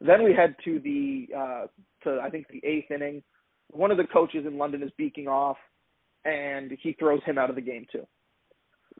[0.00, 1.66] Then we head to the uh,
[2.04, 3.22] to I think the eighth inning.
[3.70, 5.56] One of the coaches in London is beaking off,
[6.24, 8.06] and he throws him out of the game too.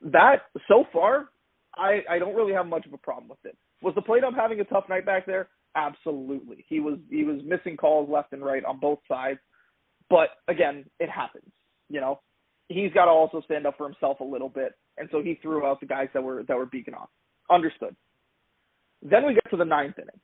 [0.03, 1.29] That so far,
[1.77, 3.57] I I don't really have much of a problem with it.
[3.83, 5.49] Was the plate ump having a tough night back there?
[5.75, 6.65] Absolutely.
[6.69, 9.41] He was he was missing calls left and right on both sides.
[10.09, 11.51] But again, it happens.
[11.89, 12.21] You know,
[12.71, 15.67] he's got to also stand up for himself a little bit, and so he threw
[15.67, 17.11] out the guys that were that were beaking off.
[17.51, 17.95] Understood.
[19.03, 20.21] Then we get to the ninth inning,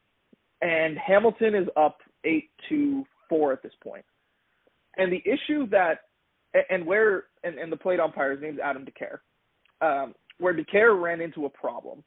[0.62, 4.04] and Hamilton is up eight to four at this point.
[4.96, 5.98] And the issue that
[6.70, 9.18] and where and, and the plate umpire's name's Adam DeCare,
[9.87, 12.02] um, where DeCare ran into a problem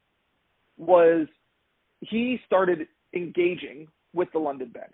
[0.77, 1.27] was
[1.99, 4.93] he started engaging with the London bench.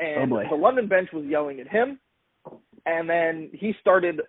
[0.00, 2.00] And oh the London bench was yelling at him,
[2.86, 4.20] and then he started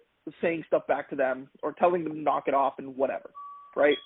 [0.41, 3.29] saying stuff back to them or telling them to knock it off and whatever,
[3.75, 3.97] right?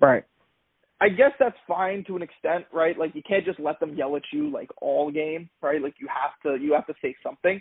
[0.00, 0.24] Right.
[1.00, 2.98] I guess that's fine to an extent, right?
[2.98, 5.82] Like you can't just let them yell at you like all game, right?
[5.82, 7.60] Like you have to you have to say something.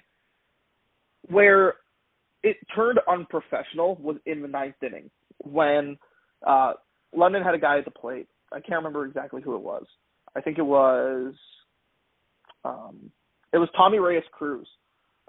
[1.28, 1.76] Where
[2.44, 5.10] it turned unprofessional was in the ninth inning
[5.44, 5.98] when
[6.46, 6.74] uh
[7.14, 8.28] London had a guy at the plate.
[8.54, 9.86] I can't remember exactly who it was.
[10.36, 11.34] I think it was
[12.64, 13.12] um
[13.52, 14.68] it was Tommy Reyes Cruz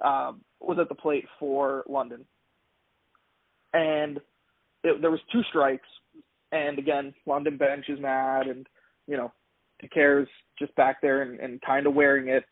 [0.05, 2.25] um was at the plate for London.
[3.73, 4.19] And
[4.85, 5.89] it, there was two strikes
[6.53, 8.67] and again, London bench is mad and
[9.07, 9.33] you know,
[9.83, 10.29] DeCare's
[10.59, 12.45] just back there and, and kind of wearing it.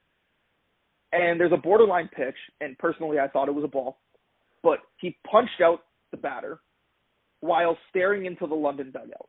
[1.13, 3.99] And there's a borderline pitch, and personally I thought it was a ball.
[4.63, 5.81] But he punched out
[6.11, 6.61] the batter
[7.41, 9.29] while staring into the London dugout.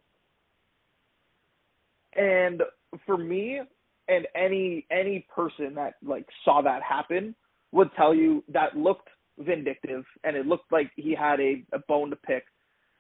[2.15, 2.63] And
[3.06, 3.60] for me
[4.08, 7.36] and any any person that like saw that happen
[7.76, 12.10] would tell you that looked vindictive and it looked like he had a, a bone
[12.10, 12.46] to pick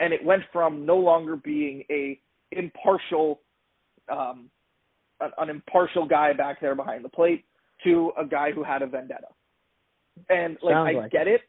[0.01, 2.19] and it went from no longer being a
[2.51, 3.41] impartial
[4.11, 4.49] um
[5.21, 7.45] an, an impartial guy back there behind the plate
[7.83, 9.27] to a guy who had a vendetta.
[10.29, 11.41] And like Sounds I like get it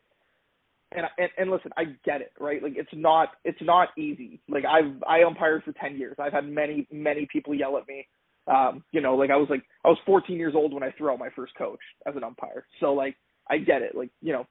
[0.92, 2.62] and, and and listen, I get it, right?
[2.62, 4.40] Like it's not it's not easy.
[4.48, 6.16] Like I've I umpired for ten years.
[6.18, 8.06] I've had many many people yell at me.
[8.46, 11.10] Um, you know, like I was like I was 14 years old when I threw
[11.10, 12.66] out my first coach as an umpire.
[12.80, 13.16] So like
[13.50, 13.96] I get it.
[13.96, 14.46] Like you know,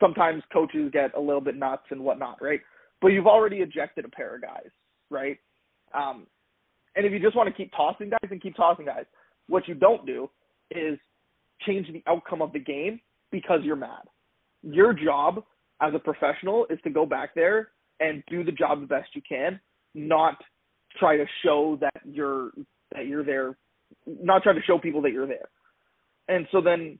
[0.00, 2.60] sometimes coaches get a little bit nuts and whatnot, right?
[3.00, 4.70] But you've already ejected a pair of guys,
[5.10, 5.38] right?
[5.94, 6.26] Um,
[6.96, 9.04] and if you just want to keep tossing guys, and keep tossing guys.
[9.48, 10.28] What you don't do
[10.70, 10.98] is
[11.66, 14.02] change the outcome of the game because you're mad.
[14.62, 15.44] Your job
[15.80, 17.68] as a professional is to go back there
[18.00, 19.60] and do the job the best you can,
[19.94, 20.36] not
[20.98, 22.50] try to show that you're
[22.94, 23.56] that you're there,
[24.06, 25.48] not trying to show people that you're there.
[26.28, 26.98] And so then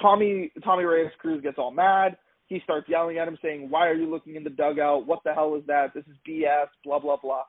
[0.00, 2.16] Tommy Tommy Reyes Cruz gets all mad.
[2.46, 5.06] He starts yelling at him, saying, "Why are you looking in the dugout?
[5.06, 5.94] What the hell is that?
[5.94, 7.44] This is BS." Blah blah blah.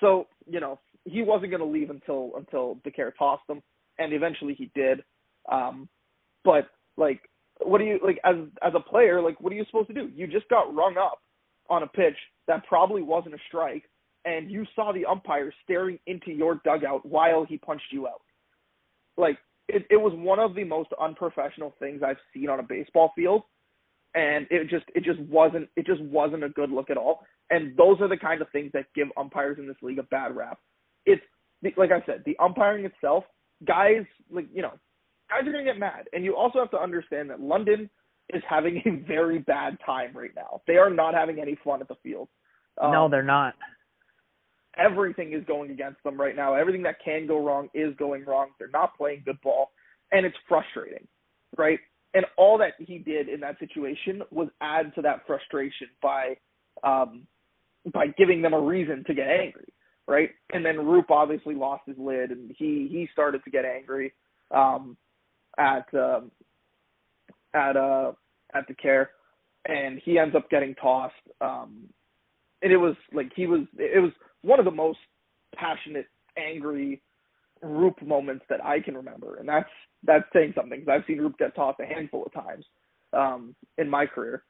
[0.00, 3.62] So you know he wasn't going to leave until until DeCare tossed him,
[3.98, 5.02] and eventually he did.
[5.50, 5.88] Um,
[6.44, 7.20] but like
[7.64, 10.10] what do you like as as a player like what are you supposed to do
[10.14, 11.18] you just got rung up
[11.70, 12.16] on a pitch
[12.48, 13.84] that probably wasn't a strike
[14.24, 18.22] and you saw the umpire staring into your dugout while he punched you out
[19.16, 23.12] like it it was one of the most unprofessional things i've seen on a baseball
[23.14, 23.42] field
[24.14, 27.76] and it just it just wasn't it just wasn't a good look at all and
[27.76, 30.58] those are the kind of things that give umpires in this league a bad rap
[31.06, 31.22] it's
[31.76, 33.24] like i said the umpiring itself
[33.64, 34.72] guys like you know
[35.32, 36.08] guys are going to get mad.
[36.12, 37.88] And you also have to understand that London
[38.30, 40.60] is having a very bad time right now.
[40.66, 42.28] They are not having any fun at the field.
[42.80, 43.54] Um, no, they're not.
[44.78, 46.54] Everything is going against them right now.
[46.54, 48.48] Everything that can go wrong is going wrong.
[48.58, 49.70] They're not playing good ball,
[50.12, 51.06] and it's frustrating,
[51.56, 51.78] right?
[52.14, 56.36] And all that he did in that situation was add to that frustration by
[56.82, 57.26] um,
[57.92, 59.72] by giving them a reason to get angry,
[60.06, 60.30] right?
[60.52, 64.12] And then Roop obviously lost his lid, and he he started to get angry.
[64.50, 64.96] Um,
[65.58, 66.30] at um,
[67.54, 68.12] at uh
[68.54, 69.06] at DeCare,
[69.66, 71.14] and he ends up getting tossed.
[71.40, 71.88] Um,
[72.62, 74.98] and it was like he was it was one of the most
[75.56, 76.06] passionate,
[76.38, 77.02] angry
[77.62, 79.70] Roop moments that I can remember, and that's
[80.04, 82.64] that's saying something because I've seen Roop get tossed a handful of times.
[83.12, 84.44] um, in my career.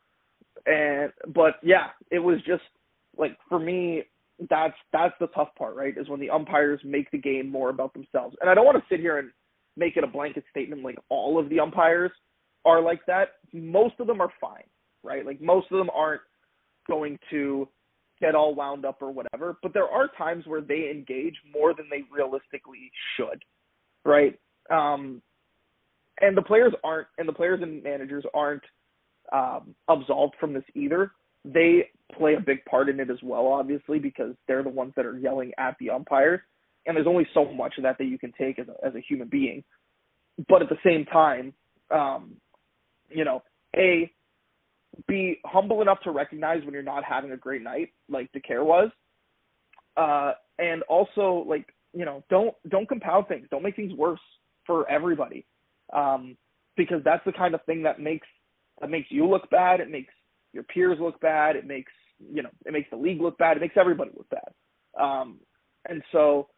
[0.66, 2.62] And but yeah, it was just
[3.18, 4.05] like for me,
[4.51, 5.96] that's that's the tough part, right?
[5.98, 8.37] Is when the umpires make the game more about themselves.
[8.40, 9.31] And I don't want to sit here and
[9.77, 12.12] make it a blanket statement like all of the umpires
[12.64, 13.31] are like that.
[13.53, 14.64] Most of them are fine,
[15.03, 15.27] right?
[15.27, 16.22] Like most of them aren't
[16.88, 17.68] going to
[18.23, 21.87] get all wound up or whatever, but there are times where they engage more than
[21.91, 23.45] they realistically should,
[24.05, 24.39] right?
[24.71, 25.21] Um
[26.21, 28.65] and the players aren't and the players and managers aren't
[29.33, 31.13] um absolved from this either
[31.45, 35.07] they play a big part in it as well, obviously, because they're the ones that
[35.07, 36.41] are yelling at the umpires.
[36.87, 39.01] And there's only so much of that that you can take as a, as a
[39.01, 39.63] human being.
[40.49, 41.53] But at the same time,
[41.91, 42.37] um,
[43.09, 43.43] you know,
[43.77, 44.11] a
[45.09, 48.91] be humble enough to recognize when you're not having a great night, like DeCare was,
[49.97, 54.21] uh, and also like you know, don't don't compound things, don't make things worse
[54.67, 55.45] for everybody,
[55.93, 56.37] um,
[56.77, 58.27] because that's the kind of thing that makes
[58.81, 59.81] that makes you look bad.
[59.81, 60.13] It makes
[60.53, 61.57] your peers look bad.
[61.57, 61.93] It makes
[62.33, 63.57] you know it makes the league look bad.
[63.57, 65.03] It makes everybody look bad.
[65.03, 65.39] Um,
[65.89, 66.49] and so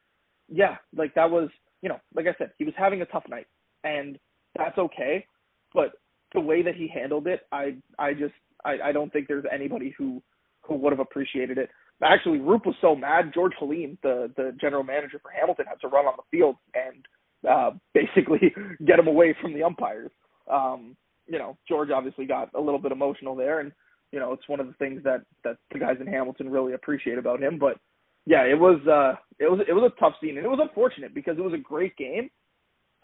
[0.48, 1.48] yeah, like that was
[1.82, 3.46] you know like I said, he was having a tough night,
[3.82, 4.18] and
[4.56, 5.26] that's okay.
[5.72, 5.94] But
[6.34, 9.94] the way that he handled it, I I just I, I don't think there's anybody
[9.96, 10.22] who
[10.62, 11.70] who would have appreciated it.
[12.02, 13.32] Actually, Roop was so mad.
[13.32, 17.06] George Halim, the the general manager for Hamilton, had to run on the field and
[17.48, 18.54] uh, basically
[18.86, 20.10] get him away from the umpires.
[20.50, 23.72] Um, you know, George obviously got a little bit emotional there, and
[24.12, 27.18] you know, it's one of the things that that the guys in Hamilton really appreciate
[27.18, 27.58] about him.
[27.58, 27.78] But
[28.26, 31.14] yeah, it was uh it was it was a tough scene and it was unfortunate
[31.14, 32.30] because it was a great game.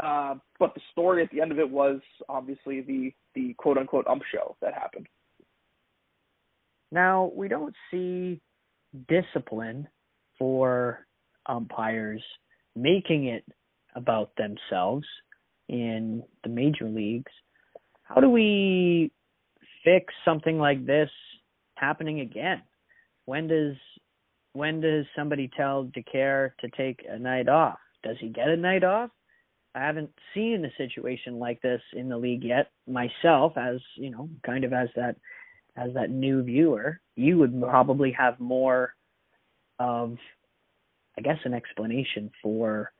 [0.02, 4.06] Uh, but the story at the end of it was obviously the the quote unquote
[4.06, 5.06] ump show that happened.
[6.92, 8.40] Now we don't see
[9.08, 9.88] discipline
[10.38, 11.06] for
[11.46, 12.22] umpires
[12.74, 13.44] making it
[13.94, 15.06] about themselves
[15.68, 17.32] in the major leagues.
[18.02, 19.12] How do we
[19.84, 21.10] fix something like this
[21.76, 22.62] happening again?
[23.26, 23.76] When does
[24.52, 27.78] when does somebody tell DeCare to take a night off?
[28.02, 29.10] Does he get a night off?
[29.74, 34.28] I haven't seen a situation like this in the league yet myself as, you know,
[34.44, 35.16] kind of as that
[35.76, 37.00] as that new viewer.
[37.16, 38.94] You would probably have more
[39.78, 40.16] of
[41.16, 42.92] I guess an explanation for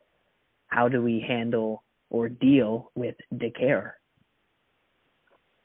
[0.69, 3.93] how do we handle or deal with DeCare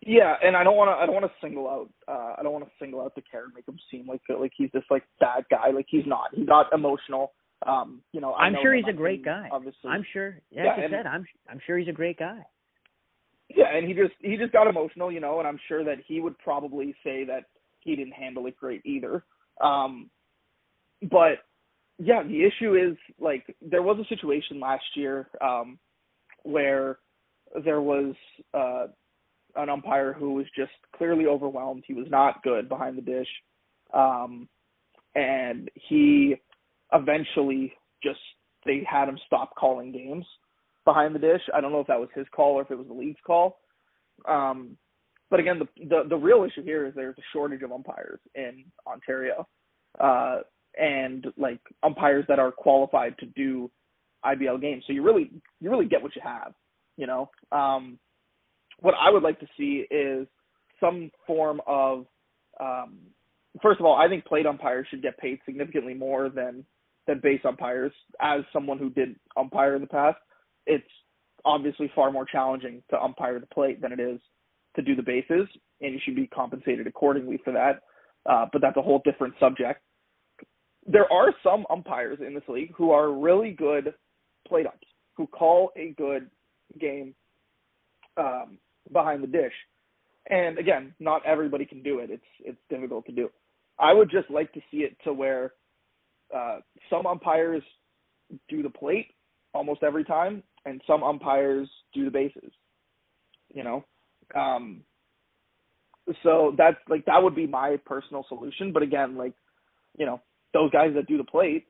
[0.05, 0.93] yeah, and I don't want to.
[0.93, 1.89] I don't want to single out.
[2.07, 4.69] Uh, I don't want to single out DeCare and make him seem like like he's
[4.71, 5.71] this like bad guy.
[5.73, 6.29] Like he's not.
[6.31, 7.33] He's not emotional.
[7.65, 8.33] Um, you know.
[8.33, 9.49] I I'm know sure he's a great guy.
[9.51, 10.39] Obviously, I'm sure.
[10.51, 12.45] Yeah, yeah like you said, I'm I'm sure he's a great guy.
[13.49, 16.19] Yeah, and he just he just got emotional, you know, and I'm sure that he
[16.19, 17.45] would probably say that
[17.79, 19.23] he didn't handle it great either.
[19.61, 20.09] Um,
[21.03, 21.39] but
[21.97, 25.77] yeah, the issue is like there was a situation last year um,
[26.43, 26.99] where
[27.63, 28.15] there was
[28.53, 28.87] uh,
[29.55, 31.83] an umpire who was just clearly overwhelmed.
[31.87, 33.27] He was not good behind the dish.
[33.93, 34.49] Um,
[35.13, 36.35] and he
[36.93, 38.19] eventually just
[38.65, 40.25] they had him stop calling games
[40.85, 41.41] behind the dish.
[41.53, 43.59] I don't know if that was his call or if it was the league's call.
[44.27, 44.77] Um,
[45.29, 48.63] but again, the, the the real issue here is there's a shortage of umpires in
[48.87, 49.47] Ontario,
[49.99, 50.41] uh,
[50.79, 53.69] and like umpires that are qualified to do
[54.23, 54.83] IBL games.
[54.85, 56.53] So you really you really get what you have,
[56.97, 57.29] you know.
[57.51, 57.97] Um,
[58.79, 60.27] what I would like to see is
[60.79, 62.05] some form of
[62.59, 62.99] um,
[63.61, 66.65] first of all, I think plate umpires should get paid significantly more than
[67.07, 67.91] than base umpires.
[68.19, 70.17] As someone who did umpire in the past,
[70.65, 70.83] it's
[71.43, 74.19] obviously far more challenging to umpire the plate than it is
[74.75, 75.47] to do the bases,
[75.81, 77.81] and you should be compensated accordingly for that.
[78.29, 79.81] Uh, but that's a whole different subject.
[80.87, 83.93] There are some umpires in this league who are really good
[84.47, 86.29] plate umps, who call a good
[86.79, 87.15] game
[88.17, 88.57] um,
[88.91, 89.53] behind the dish.
[90.29, 92.09] And again, not everybody can do it.
[92.09, 93.29] It's it's difficult to do.
[93.79, 95.53] I would just like to see it to where
[96.35, 96.59] uh,
[96.89, 97.63] some umpires
[98.49, 99.07] do the plate
[99.53, 102.51] almost every time, and some umpires do the bases.
[103.53, 103.85] You know,
[104.35, 104.81] um,
[106.23, 108.71] so that's like that would be my personal solution.
[108.71, 109.34] But again, like
[109.97, 110.21] you know,
[110.53, 111.65] those guys that do the plate,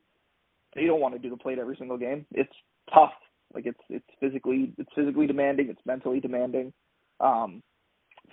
[0.76, 2.26] they don't want to do the plate every single game.
[2.32, 2.54] It's
[2.94, 3.14] tough.
[3.54, 5.70] Like it's it's physically it's physically demanding.
[5.70, 6.74] It's mentally demanding.
[7.20, 7.62] Um,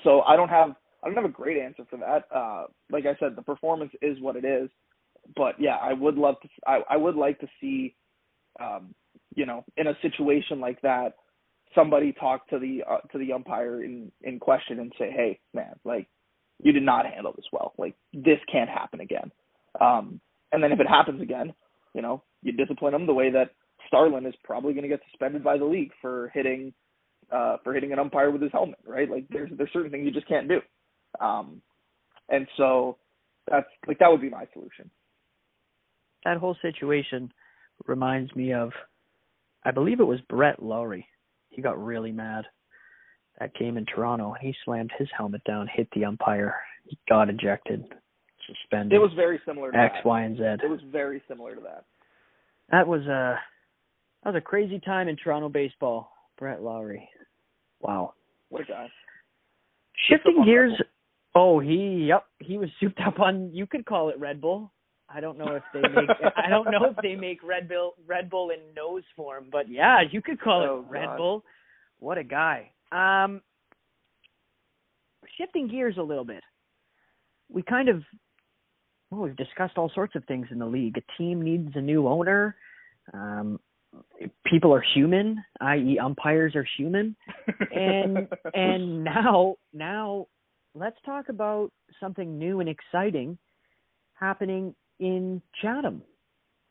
[0.04, 2.24] so I don't have I don't have a great answer for that.
[2.34, 4.70] Uh, like I said, the performance is what it is.
[5.36, 6.48] But yeah, I would love to.
[6.66, 7.94] I, I would like to see,
[8.60, 8.94] um,
[9.34, 11.14] you know, in a situation like that,
[11.74, 15.74] somebody talk to the uh, to the umpire in in question and say, hey, man,
[15.84, 16.08] like
[16.62, 17.72] you did not handle this well.
[17.78, 19.30] Like this can't happen again.
[19.80, 20.20] Um,
[20.52, 21.54] and then if it happens again,
[21.94, 23.50] you know, you discipline them the way that
[23.88, 26.72] Starlin is probably going to get suspended by the league for hitting
[27.32, 29.10] uh, for hitting an umpire with his helmet, right?
[29.10, 30.60] Like there's there's certain things you just can't do,
[31.24, 31.62] um,
[32.28, 32.98] and so
[33.50, 34.90] that's like that would be my solution.
[36.24, 37.32] That whole situation
[37.86, 38.70] reminds me of,
[39.64, 41.06] I believe it was Brett Lawrie.
[41.50, 42.44] He got really mad.
[43.40, 46.54] That game in Toronto, he slammed his helmet down, hit the umpire,
[46.84, 47.84] he got ejected,
[48.46, 48.94] suspended.
[48.94, 50.06] It was very similar to X, that.
[50.06, 50.42] Y, and Z.
[50.62, 51.84] It was very similar to that.
[52.70, 53.38] That was a
[54.22, 56.10] that was a crazy time in Toronto baseball.
[56.38, 57.08] Brett Lawrie.
[57.80, 58.14] Wow.
[58.48, 58.88] What a guy.
[60.08, 60.72] Shifting gears.
[61.34, 63.50] Oh, he yep, he was souped up on.
[63.52, 64.72] You could call it Red Bull.
[65.14, 66.08] I don't know if they make.
[66.36, 69.98] I don't know if they make Red Bull Red Bull in nose form, but yeah,
[70.10, 71.16] you could call oh, it Red God.
[71.16, 71.44] Bull.
[71.98, 72.70] What a guy.
[72.90, 73.42] Um,
[75.38, 76.42] shifting gears a little bit.
[77.50, 78.02] We kind of
[79.10, 80.96] well, we've discussed all sorts of things in the league.
[80.96, 82.56] A team needs a new owner.
[83.12, 83.60] Um,
[84.46, 87.14] people are human, i.e., umpires are human,
[87.70, 90.28] and and now now
[90.74, 93.36] let's talk about something new and exciting
[94.14, 96.02] happening in Chatham.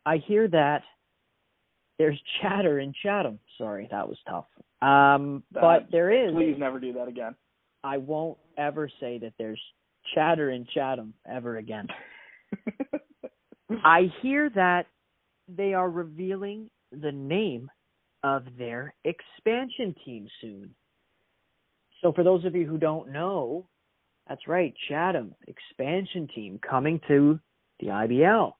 [0.05, 0.83] I hear that
[1.99, 3.39] there's chatter in Chatham.
[3.57, 4.45] Sorry, that was tough.
[4.81, 6.33] Um, That- but there is.
[6.33, 7.35] Please never do that again.
[7.83, 9.61] I won't ever say that there's
[10.15, 11.87] chatter in Chatham ever again.
[13.83, 14.85] I hear that
[15.47, 17.69] they are revealing the name
[18.23, 20.75] of their expansion team soon.
[22.01, 23.67] So, for those of you who don't know,
[24.27, 27.39] that's right, Chatham expansion team coming to
[27.81, 28.53] the IBL.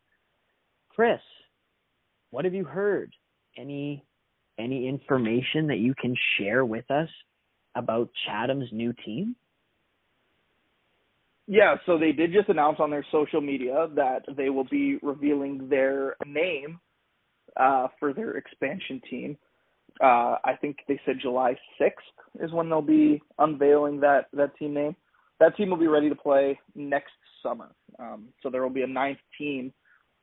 [0.90, 1.20] Chris,
[2.32, 3.14] what have you heard?
[3.58, 4.06] Any
[4.60, 7.10] any information that you can share with us
[7.76, 9.36] about Chatham's new team?
[11.48, 15.68] Yeah, so they did just announce on their social media that they will be revealing
[15.70, 16.80] their name
[17.58, 19.38] uh, for their expansion team.
[20.02, 24.74] Uh, I think they said July 6th is when they'll be unveiling that that team
[24.74, 24.96] name.
[25.40, 27.12] That team will be ready to play next
[27.44, 27.70] summer.
[28.00, 29.74] Um, so there will be a ninth team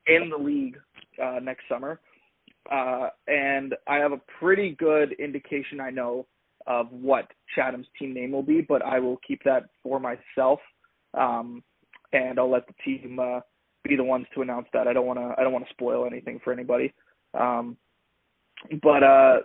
[0.07, 0.79] in the league
[1.23, 2.01] uh, next summer.
[2.71, 6.27] Uh, and I have a pretty good indication I know
[6.67, 10.61] of what Chatham's team name will be, but I will keep that for myself
[11.15, 11.63] um,
[12.13, 13.41] and I'll let the team uh,
[13.85, 14.89] be the ones to announce that.
[14.89, 16.93] I don't want to I don't want to spoil anything for anybody.
[17.39, 17.77] Um,
[18.83, 19.39] but uh,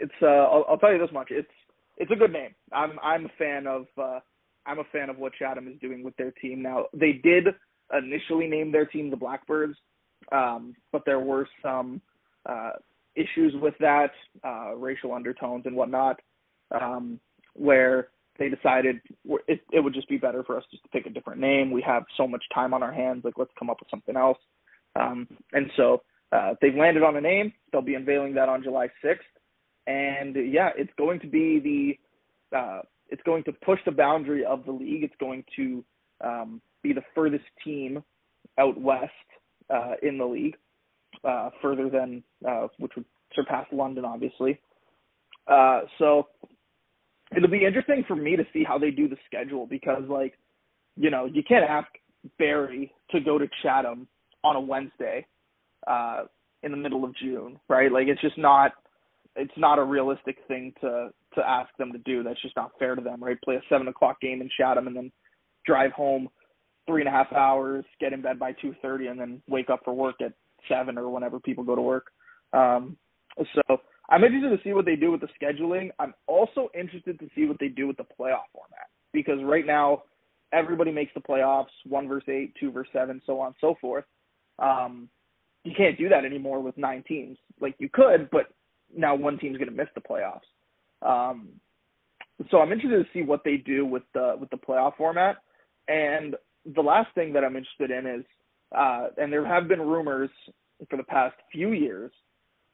[0.00, 1.48] it's uh, I'll, I'll tell you this much: it's
[1.96, 2.54] it's a good name.
[2.72, 4.20] I'm I'm a fan of uh,
[4.66, 6.86] I'm a fan of what Chatham is doing with their team now.
[6.92, 7.48] They did
[7.96, 9.76] initially name their team the Blackbirds,
[10.30, 12.00] um, but there were some
[12.46, 12.72] uh,
[13.14, 14.10] issues with that,
[14.44, 16.20] uh, racial undertones and whatnot,
[16.80, 17.20] um,
[17.54, 18.08] where
[18.38, 19.00] they decided
[19.46, 21.70] it, it would just be better for us just to pick a different name.
[21.70, 24.38] We have so much time on our hands, like let's come up with something else.
[24.98, 26.02] Um, and so
[26.32, 27.52] uh, they've landed on a name.
[27.70, 29.18] They'll be unveiling that on July 6th.
[29.86, 31.98] And yeah, it's going to be
[32.50, 32.80] the uh,
[33.12, 35.04] it's going to push the boundary of the league.
[35.04, 35.84] It's going to
[36.24, 38.02] um, be the furthest team
[38.58, 39.12] out west
[39.68, 40.56] uh, in the league,
[41.22, 43.04] uh, further than uh, which would
[43.34, 44.58] surpass London, obviously.
[45.46, 46.28] Uh, so
[47.36, 50.38] it'll be interesting for me to see how they do the schedule because, like,
[50.96, 51.88] you know, you can't ask
[52.38, 54.08] Barrie to go to Chatham
[54.42, 55.26] on a Wednesday
[55.86, 56.24] uh,
[56.62, 57.92] in the middle of June, right?
[57.92, 58.72] Like, it's just not
[59.36, 62.22] it's not a realistic thing to to ask them to do.
[62.22, 63.40] That's just not fair to them, right?
[63.42, 65.12] Play a seven o'clock game in Chatham and then
[65.66, 66.28] drive home
[66.86, 69.80] three and a half hours, get in bed by two thirty, and then wake up
[69.84, 70.32] for work at
[70.68, 72.06] seven or whenever people go to work.
[72.52, 72.96] Um,
[73.36, 73.78] so
[74.10, 75.90] I'm interested to see what they do with the scheduling.
[75.98, 80.02] I'm also interested to see what they do with the playoff format because right now
[80.52, 84.04] everybody makes the playoffs, one versus eight, two versus seven, so on and so forth.
[84.58, 85.08] Um,
[85.64, 87.38] you can't do that anymore with nine teams.
[87.60, 88.46] Like you could, but
[88.94, 90.40] now one team's going to miss the playoffs.
[91.04, 91.48] Um,
[92.50, 95.36] so I'm interested to see what they do with the with the playoff format.
[95.88, 96.36] And
[96.74, 98.24] the last thing that I'm interested in is,
[98.76, 100.30] uh, and there have been rumors
[100.88, 102.12] for the past few years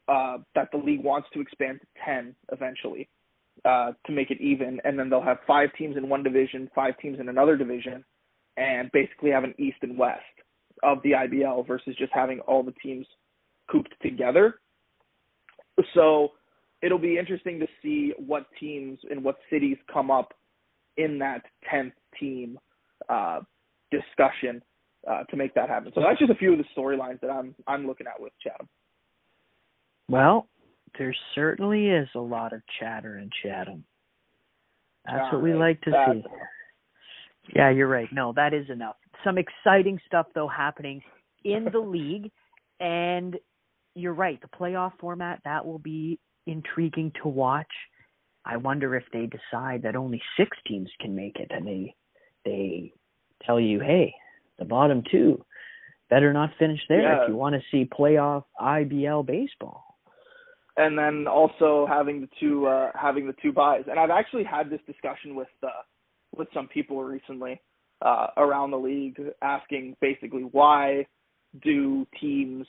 [0.09, 3.09] uh, that the league wants to expand to 10 eventually
[3.65, 6.97] uh, to make it even, and then they'll have five teams in one division, five
[6.99, 8.05] teams in another division,
[8.57, 10.23] and basically have an east and west
[10.83, 13.07] of the IBL versus just having all the teams
[13.71, 14.61] cooped together.
[15.95, 16.33] So
[16.83, 20.33] it'll be interesting to see what teams and what cities come up
[20.97, 22.59] in that 10th team
[23.09, 23.41] uh,
[23.91, 24.63] discussion
[25.09, 25.93] uh, to make that happen.
[25.95, 28.69] So that's just a few of the storylines that I'm I'm looking at with Chatham.
[30.09, 30.49] Well,
[30.99, 33.85] there certainly is a lot of chatter in Chatham.
[35.07, 35.69] That's All what we right.
[35.71, 36.23] like to That- see.
[37.57, 38.09] Yeah, you're right.
[38.13, 38.97] No, that is enough.
[39.25, 41.03] Some exciting stuff though happening
[41.45, 42.31] in the league
[42.81, 43.37] and
[43.95, 46.19] you're right, the playoff format that will be
[46.49, 47.71] intriguing to watch.
[48.45, 51.95] I wonder if they decide that only six teams can make it, and they
[52.45, 52.93] they
[53.45, 54.15] tell you, hey,
[54.59, 55.45] the bottom two
[56.11, 57.23] better not finish there Yeah.
[57.23, 59.85] if you want to see playoff IBL baseball.
[60.79, 63.85] and then also having the two uh, having the two buys.
[63.91, 65.83] And I've actually had this discussion with uh,
[66.37, 67.61] with some people recently
[68.01, 71.05] uh, around the league, asking basically why
[71.63, 72.67] do teams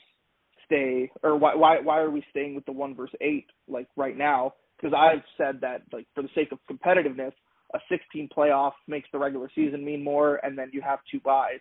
[0.70, 4.16] stay or why why why are we staying with the one versus eight like right
[4.16, 4.54] now?
[4.76, 7.32] Because I've said that like for the sake of competitiveness,
[7.74, 11.60] a 16 playoff makes the regular season mean more, and then you have two buys.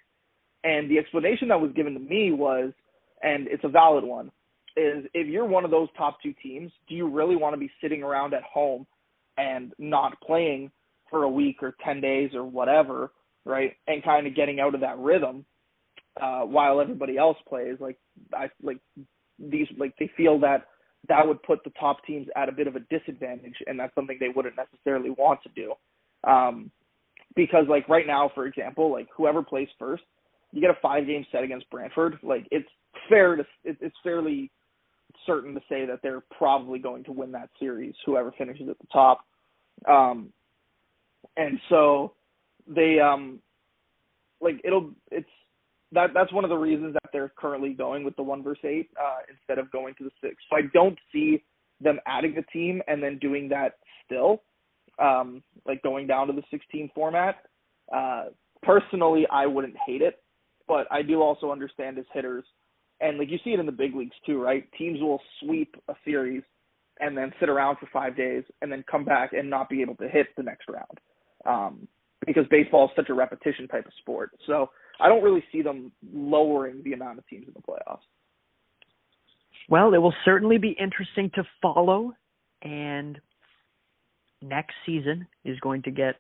[0.64, 2.72] And the explanation that was given to me was,
[3.22, 4.28] and it's a valid one,
[4.76, 7.72] is if you're one of those top two teams, do you really want to be
[7.82, 8.86] sitting around at home
[9.38, 10.72] and not playing
[11.10, 13.12] for a week or 10 days or whatever,
[13.45, 13.74] right?
[13.88, 15.45] And kind of getting out of that rhythm
[16.22, 17.98] uh while everybody else plays like
[18.34, 18.80] I like
[19.38, 20.66] these like they feel that
[21.08, 24.18] that would put the top teams at a bit of a disadvantage and that's something
[24.20, 25.74] they wouldn't necessarily want to do.
[26.30, 26.72] Um
[27.36, 30.04] because like right now for example, like whoever plays first,
[30.52, 32.70] you get a 5 game set against Brantford, like it's
[33.08, 34.52] fair to it, it's fairly
[35.26, 38.88] certain to say that they're probably going to win that series, whoever finishes at the
[38.92, 39.26] top.
[39.88, 40.32] Um,
[41.38, 42.14] and so
[42.68, 43.40] they um,
[44.42, 45.30] like it'll it's
[45.92, 48.90] that that's one of the reasons that they're currently going with the one versus eight
[49.00, 50.36] uh, instead of going to the six.
[50.50, 51.44] So I don't see
[51.82, 54.44] them adding the team and then doing that still,
[55.00, 57.38] um, like going down to the 16 format.
[57.94, 58.26] Uh,
[58.62, 60.22] personally, I wouldn't hate it,
[60.68, 62.46] but I do also understand as hitters
[63.02, 64.68] and like you see it in the big leagues too, right?
[64.78, 66.44] Teams will sweep a series
[67.00, 69.96] and then sit around for five days and then come back and not be able
[69.96, 71.00] to hit the next round.
[71.46, 71.88] Um,
[72.28, 74.32] because baseball is such a repetition type of sport.
[74.46, 74.70] So
[75.00, 78.02] I don't really see them lowering the amount of teams in the playoffs.
[79.70, 82.14] Well, it will certainly be interesting to follow,
[82.64, 83.20] and
[84.41, 86.16] next season is going to get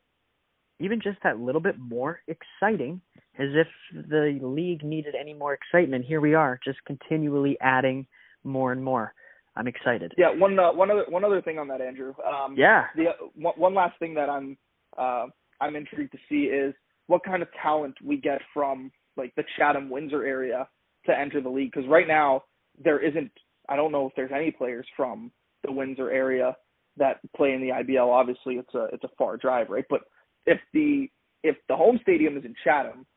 [0.79, 3.01] even just that little bit more exciting.
[3.37, 3.67] As if
[4.09, 8.05] the league needed any more excitement, here we are, just continually adding
[8.43, 9.13] more and more.
[9.55, 10.13] I'm excited.
[10.17, 12.13] Yeah, one uh, one other one other thing on that, Andrew.
[12.25, 12.85] Um, Yeah.
[12.95, 14.57] The uh, one, one last thing that I'm
[14.97, 15.27] uh,
[15.61, 16.73] I'm intrigued to see is
[17.09, 20.67] what kind of talent we get from like the Chatham Windsor area
[21.07, 21.71] to enter the league.
[21.73, 22.43] Because right now
[22.81, 23.31] there isn't.
[23.67, 25.31] I don't know if there's any players from
[25.65, 26.55] the Windsor area
[26.97, 28.07] that play in the IBL.
[28.07, 29.85] Obviously, it's a it's a far drive, right?
[29.89, 30.01] But
[30.45, 31.09] if the
[31.43, 33.07] if the home stadium is in Chatham,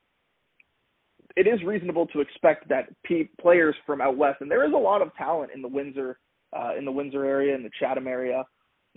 [1.36, 4.78] it is reasonable to expect that P- players from out west, and there is a
[4.78, 6.18] lot of talent in the Windsor
[6.56, 8.42] uh, in the Windsor area, in the Chatham area,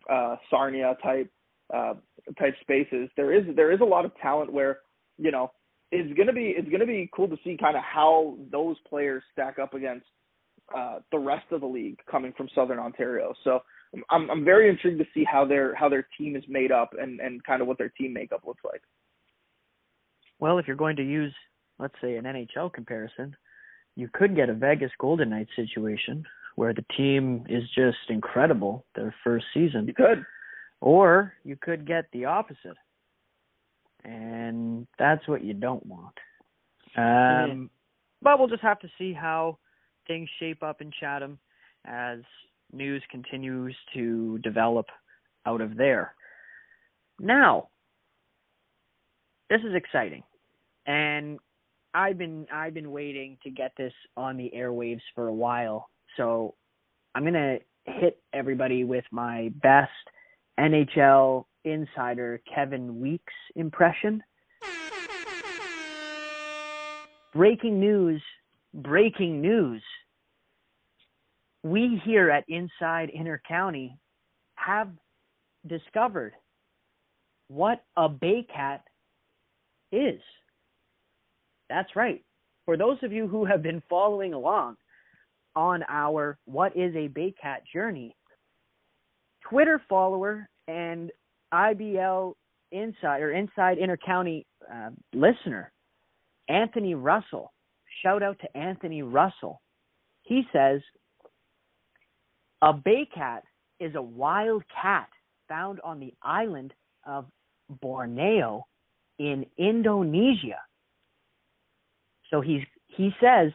[0.10, 1.30] uh, Sarnia type
[1.74, 1.96] uh,
[2.39, 3.10] type spaces.
[3.18, 4.80] There is there is a lot of talent where
[5.18, 5.51] you know
[5.91, 9.59] it's gonna be it's gonna be cool to see kind of how those players stack
[9.59, 10.05] up against
[10.76, 13.34] uh, the rest of the league coming from Southern Ontario.
[13.43, 13.59] So
[14.09, 17.20] I'm I'm very intrigued to see how their how their team is made up and
[17.20, 18.82] and kind of what their team makeup looks like.
[20.39, 21.34] Well, if you're going to use,
[21.80, 23.36] let's say, an NHL comparison,
[23.95, 29.13] you could get a Vegas Golden Knights situation where the team is just incredible their
[29.24, 29.88] first season.
[29.88, 30.26] You could.
[30.82, 32.78] Or you could get the opposite.
[34.06, 36.16] And that's what you don't want.
[36.95, 37.70] Um.
[38.22, 39.58] But we'll just have to see how
[40.08, 41.38] things shape up in Chatham
[41.86, 42.20] as
[42.72, 44.88] news continues to develop
[45.45, 46.16] out of there.
[47.20, 47.70] Now,
[49.49, 50.24] this is exciting.
[50.88, 51.39] And
[51.93, 55.89] I've been I've been waiting to get this on the airwaves for a while.
[56.18, 56.56] So
[57.14, 59.91] I'm going to hit everybody with my best
[60.60, 64.24] NHL insider Kevin Weekes impression.
[67.34, 68.22] Breaking news,
[68.74, 69.84] breaking news.
[71.63, 73.97] We here at Inside Intercounty
[74.55, 74.89] have
[75.68, 76.34] discovered
[77.47, 78.84] what a bay cat
[79.91, 80.22] is.
[81.70, 82.24] That's right.
[82.66, 84.78] For those of you who have been following along
[85.55, 88.16] on our What is a Bay Cat journey,
[89.49, 91.11] Twitter follower and
[91.54, 92.34] IBL
[92.72, 95.72] Inside or Inside intercounty uh, listener,
[96.50, 97.54] Anthony Russell.
[98.04, 99.62] Shout out to Anthony Russell.
[100.24, 100.82] He says
[102.62, 103.43] a bay cat
[103.80, 105.08] is a wild cat
[105.48, 106.74] found on the island
[107.06, 107.26] of
[107.82, 108.66] Borneo
[109.20, 110.60] in Indonesia.
[112.32, 113.52] So he's he says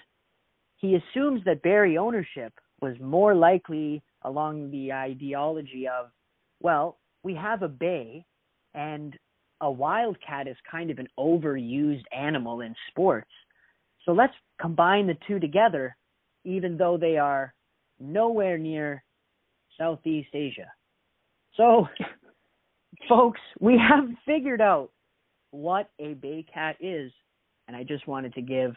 [0.76, 6.06] he assumes that Barrie ownership was more likely along the ideology of,
[6.60, 8.24] well, we have a bay
[8.74, 9.16] and
[9.60, 13.30] a wildcat is kind of an overused animal in sports.
[14.04, 15.96] So let's combine the two together,
[16.44, 17.52] even though they are
[17.98, 19.04] nowhere near
[19.78, 20.70] Southeast Asia.
[21.56, 21.86] So
[23.08, 24.90] folks, we have figured out
[25.50, 27.12] what a Bay Cat is,
[27.68, 28.72] and I just wanted to give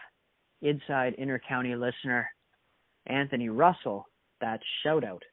[0.62, 2.30] Inside Intercounty listener
[3.06, 4.08] Anthony Russell
[4.42, 5.24] that shout out.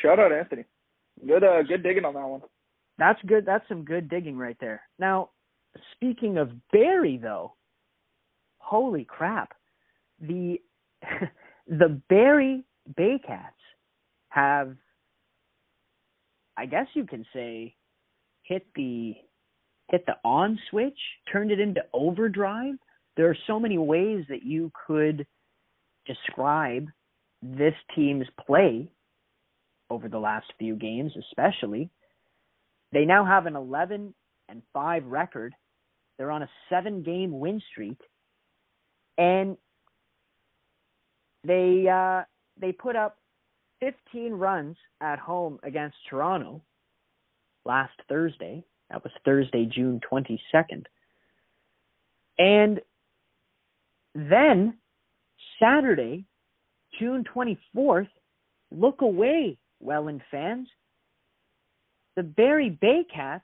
[0.00, 0.64] Shout out, Anthony.
[1.26, 2.42] Good, uh, good digging on that one.
[2.98, 3.44] That's good.
[3.46, 4.82] That's some good digging right there.
[4.98, 5.30] Now,
[5.94, 7.54] speaking of Barrie, though,
[8.58, 9.52] holy crap,
[10.20, 10.60] the
[11.68, 12.64] the Barrie
[12.98, 13.52] Baycats
[14.28, 14.76] have,
[16.56, 17.74] I guess you can say,
[18.42, 19.14] hit the
[19.88, 20.98] hit the on switch,
[21.30, 22.74] turned it into overdrive.
[23.16, 25.26] There are so many ways that you could
[26.06, 26.86] describe
[27.42, 28.90] this team's play
[29.92, 31.90] over the last few games, especially.
[32.92, 34.14] They now have an 11
[34.48, 35.54] and 5 record.
[36.18, 37.98] They're on a 7 game win streak.
[39.18, 39.56] And
[41.44, 42.22] they uh
[42.60, 43.18] they put up
[43.80, 46.62] 15 runs at home against Toronto
[47.64, 48.64] last Thursday.
[48.90, 50.84] That was Thursday, June 22nd.
[52.38, 52.80] And
[54.14, 54.78] then
[55.60, 56.26] Saturday,
[56.98, 58.08] June 24th,
[58.70, 60.68] look away, Welland fans.
[62.16, 63.40] The Barrie Baycats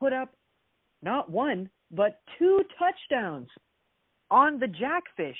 [0.00, 0.30] put up
[1.02, 3.48] not one, but two touchdowns
[4.30, 5.36] on the Jackfish,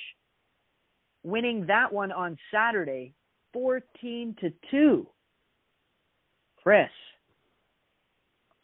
[1.23, 3.13] winning that one on Saturday
[3.53, 5.07] 14 to 2.
[6.61, 6.89] Chris,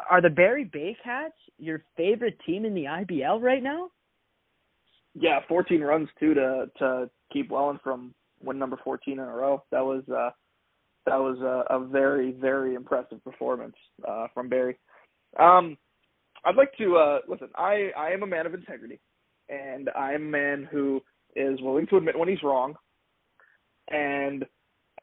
[0.10, 3.90] are the Barrie Baycats your favorite team in the IBL right now?
[5.16, 9.64] Yeah, 14 runs too to to keep Welland from win number 14 in a row.
[9.72, 10.30] That was uh
[11.10, 13.76] that was a, a very very impressive performance
[14.08, 14.78] uh from Barrie.
[15.40, 15.78] Um
[16.46, 19.00] I'd like to uh listen, I I am a man of integrity
[19.50, 21.02] and I'm a man who
[21.36, 22.76] is willing to admit when he's wrong.
[23.90, 24.46] And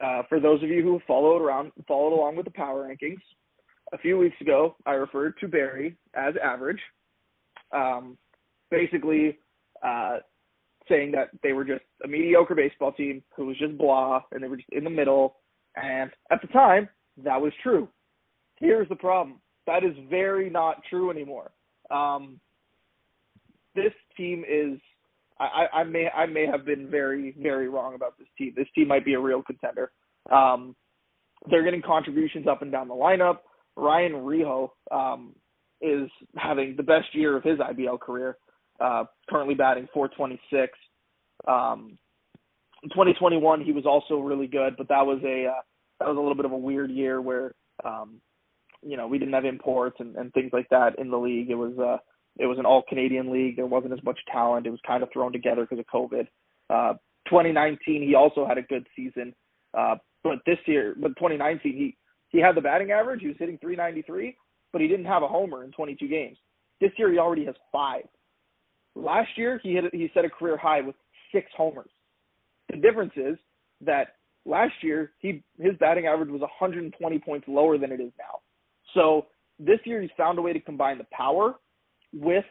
[0.01, 3.21] uh, for those of you who followed around, followed along with the power rankings,
[3.93, 6.79] a few weeks ago, I referred to Barrie as average,
[7.71, 8.17] um,
[8.69, 9.37] basically
[9.85, 10.17] uh,
[10.89, 14.47] saying that they were just a mediocre baseball team who was just blah, and they
[14.47, 15.37] were just in the middle.
[15.75, 16.89] And at the time,
[17.23, 17.87] that was true.
[18.59, 21.51] Here's the problem: that is very not true anymore.
[21.91, 22.39] Um,
[23.75, 24.79] this team is
[25.39, 28.53] I, I may I may have been very very wrong about this team.
[28.55, 29.91] This team might be a real contender.
[30.31, 30.75] Um,
[31.49, 33.39] they're getting contributions up and down the lineup.
[33.75, 35.35] Ryan Riho um,
[35.81, 38.37] is having the best year of his IBL career.
[38.79, 40.73] Uh, currently batting 426.
[41.47, 41.97] Um,
[42.87, 45.61] in 2021, he was also really good, but that was a uh,
[45.99, 48.21] that was a little bit of a weird year where um,
[48.81, 51.49] you know we didn't have imports and, and things like that in the league.
[51.49, 51.97] It was uh,
[52.37, 53.57] it was an all Canadian league.
[53.57, 54.67] There wasn't as much talent.
[54.67, 56.27] It was kind of thrown together because of COVID.
[56.69, 56.93] Uh,
[57.27, 59.35] 2019, he also had a good season.
[59.77, 61.97] Uh, but this year, but 2019, he
[62.29, 63.19] he had the batting average.
[63.19, 64.37] He was hitting 393,
[64.71, 66.37] but he didn't have a homer in 22 games.
[66.79, 68.03] This year, he already has five.
[68.95, 70.95] Last year, he hit he set a career high with
[71.33, 71.89] six homers.
[72.69, 73.37] The difference is
[73.81, 74.15] that
[74.45, 78.39] last year he his batting average was 120 points lower than it is now.
[78.93, 79.27] So
[79.59, 81.55] this year he's found a way to combine the power
[82.13, 82.45] with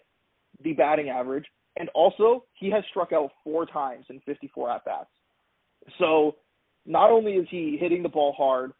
[0.62, 1.44] the batting average,
[1.76, 5.10] and also he has struck out four times in 54 at bats.
[5.98, 6.36] So
[6.84, 8.72] not only is he hitting the ball hard,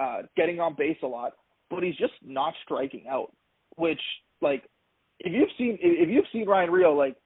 [0.00, 1.32] uh, getting on base a lot,
[1.70, 3.32] but he's just not striking out.
[3.76, 4.00] Which,
[4.40, 4.64] like,
[5.20, 7.16] if you've seen if you've seen Ryan Riho, like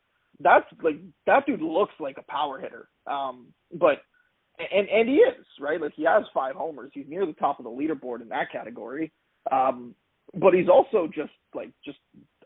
[0.40, 0.96] that's like
[1.26, 2.88] that dude looks like a power hitter.
[3.08, 3.98] Um, but
[4.58, 5.80] and and he is right.
[5.80, 6.90] Like he has five homers.
[6.94, 9.12] He's near the top of the leaderboard in that category.
[9.50, 9.94] Um,
[10.34, 11.98] but he's also just like just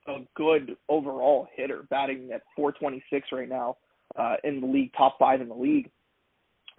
[0.09, 3.77] a good overall hitter, batting at 426 right now
[4.19, 5.91] uh, in the league, top five in the league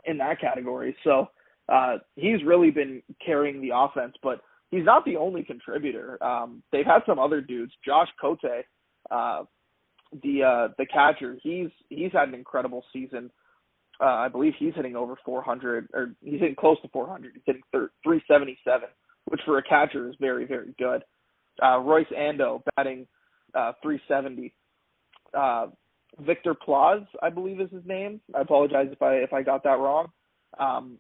[0.05, 0.95] in that category.
[1.03, 1.29] So
[1.69, 6.21] uh, he's really been carrying the offense, but he's not the only contributor.
[6.23, 7.71] Um, they've had some other dudes.
[7.86, 8.39] Josh Cote,
[9.11, 9.43] uh,
[10.21, 13.31] the uh, the catcher, he's he's had an incredible season.
[14.03, 17.31] Uh, I believe he's hitting over 400, or he's hitting close to 400.
[17.35, 18.89] He's hitting 377,
[19.25, 21.03] which for a catcher is very very good.
[21.63, 23.07] Uh, Royce Ando batting
[23.55, 24.53] uh, 370.
[25.33, 25.67] Uh,
[26.19, 28.19] Victor Plaz, I believe is his name.
[28.35, 30.07] I apologize if I if I got that wrong.
[30.59, 30.97] Um,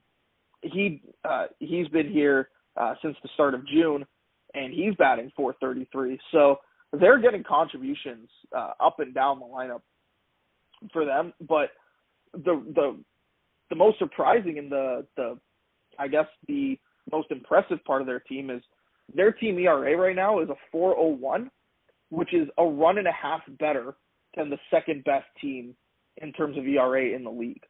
[0.61, 4.05] he uh, he's been here uh, since the start of June,
[4.53, 6.19] and he's batting 433.
[6.31, 6.57] So
[6.93, 9.81] they're getting contributions uh, up and down the lineup
[10.91, 11.33] for them.
[11.47, 11.69] But
[12.33, 12.99] the the
[13.69, 15.39] the most surprising and the the
[15.99, 16.79] I guess the
[17.11, 18.61] most impressive part of their team is
[19.13, 21.51] their team ERA right now is a 401,
[22.09, 23.95] which is a run and a half better
[24.35, 25.75] than the second best team
[26.17, 27.63] in terms of ERA in the league.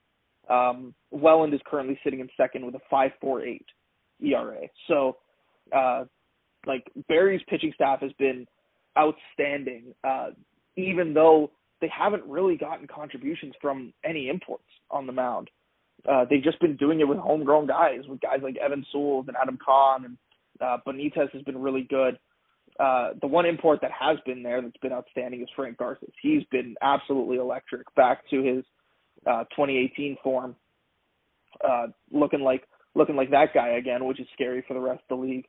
[0.49, 3.61] Um, Welland is currently sitting in second with a 5.48
[4.22, 4.68] ERA.
[4.88, 5.18] So
[5.76, 6.05] uh,
[6.66, 8.45] like Barrie's pitching staff has been
[8.97, 10.32] outstanding, uh,
[10.76, 11.51] even though
[11.84, 15.49] they haven't really gotten contributions from any imports on the mound.
[16.09, 19.36] Uh, they've just been doing it with homegrown guys, with guys like Evan Souls and
[19.36, 20.17] Adam Kahn, and
[20.61, 22.17] uh, Benitez has been really good.
[22.79, 26.13] Uh, the one import that has been there that's been outstanding is Frank Garces.
[26.21, 28.63] He's been absolutely electric back to his
[29.27, 30.55] uh, 2018 form,
[31.67, 32.63] uh, looking like
[32.95, 35.45] looking like that guy again, which is scary for the rest of the league.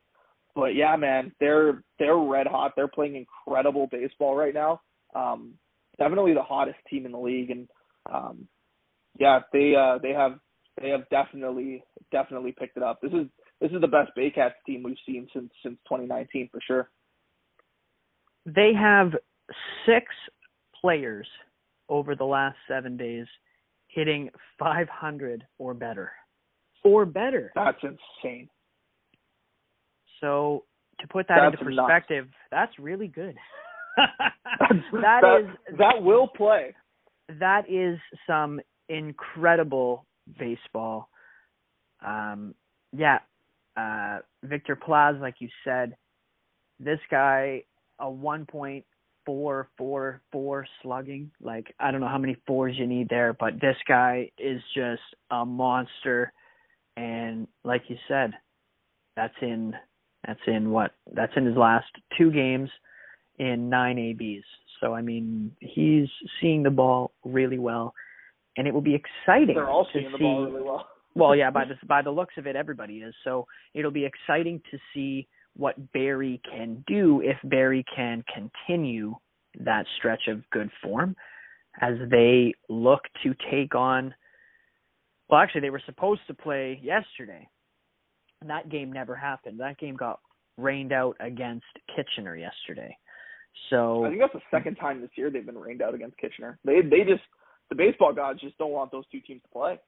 [0.53, 2.73] But yeah, man, they're they're red hot.
[2.75, 4.81] They're playing incredible baseball right now.
[5.15, 5.53] Um,
[5.97, 7.67] definitely the hottest team in the league, and
[8.11, 8.47] um,
[9.19, 10.39] yeah, they uh, they have
[10.81, 12.99] they have definitely definitely picked it up.
[13.01, 13.27] This is
[13.61, 16.89] this is the best Baycats team we've seen since since 2019 for sure.
[18.45, 19.13] They have
[19.85, 20.05] six
[20.79, 21.27] players
[21.89, 23.25] over the last seven days
[23.87, 24.29] hitting
[24.59, 26.11] 500 or better.
[26.83, 27.51] Or better.
[27.55, 28.49] That's insane.
[30.21, 30.65] So
[30.99, 32.37] to put that that's into perspective, nuts.
[32.51, 33.35] that's really good.
[33.97, 36.75] That, that is that will play.
[37.39, 40.05] That is some incredible
[40.37, 41.09] baseball.
[42.05, 42.53] Um,
[42.95, 43.19] yeah,
[43.77, 45.95] uh, Victor Plaz, like you said,
[46.79, 47.63] this guy
[47.99, 48.85] a one point
[49.25, 51.31] four four four slugging.
[51.41, 55.01] Like I don't know how many fours you need there, but this guy is just
[55.31, 56.31] a monster.
[56.97, 58.31] And like you said,
[59.15, 59.73] that's in
[60.25, 61.87] that's in what that's in his last
[62.17, 62.69] two games
[63.39, 64.45] in nine ABs.
[64.81, 66.07] So I mean he's
[66.41, 67.93] seeing the ball really well,
[68.57, 69.55] and it will be exciting.
[69.55, 70.87] They're all to seeing see, the ball really well.
[71.15, 73.13] well, yeah, by the by the looks of it, everybody is.
[73.23, 79.15] So it'll be exciting to see what Barrie can do if Barrie can continue
[79.59, 81.15] that stretch of good form
[81.81, 84.13] as they look to take on.
[85.29, 87.47] Well, actually, they were supposed to play yesterday.
[88.41, 89.59] And that game never happened.
[89.59, 90.19] That game got
[90.57, 91.65] rained out against
[91.95, 92.95] Kitchener yesterday.
[93.69, 96.59] So I think that's the second time this year they've been rained out against Kitchener.
[96.65, 97.23] They they just
[97.69, 99.79] the baseball gods just don't want those two teams to play.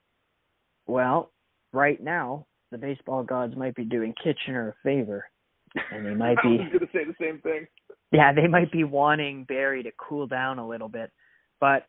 [0.87, 1.31] Well,
[1.73, 5.25] right now the baseball gods might be doing Kitchener a favor,
[5.91, 6.57] and they might be.
[6.57, 7.67] Going to say the same thing.
[8.11, 11.11] Yeah, they might be wanting Barrie to cool down a little bit,
[11.59, 11.87] but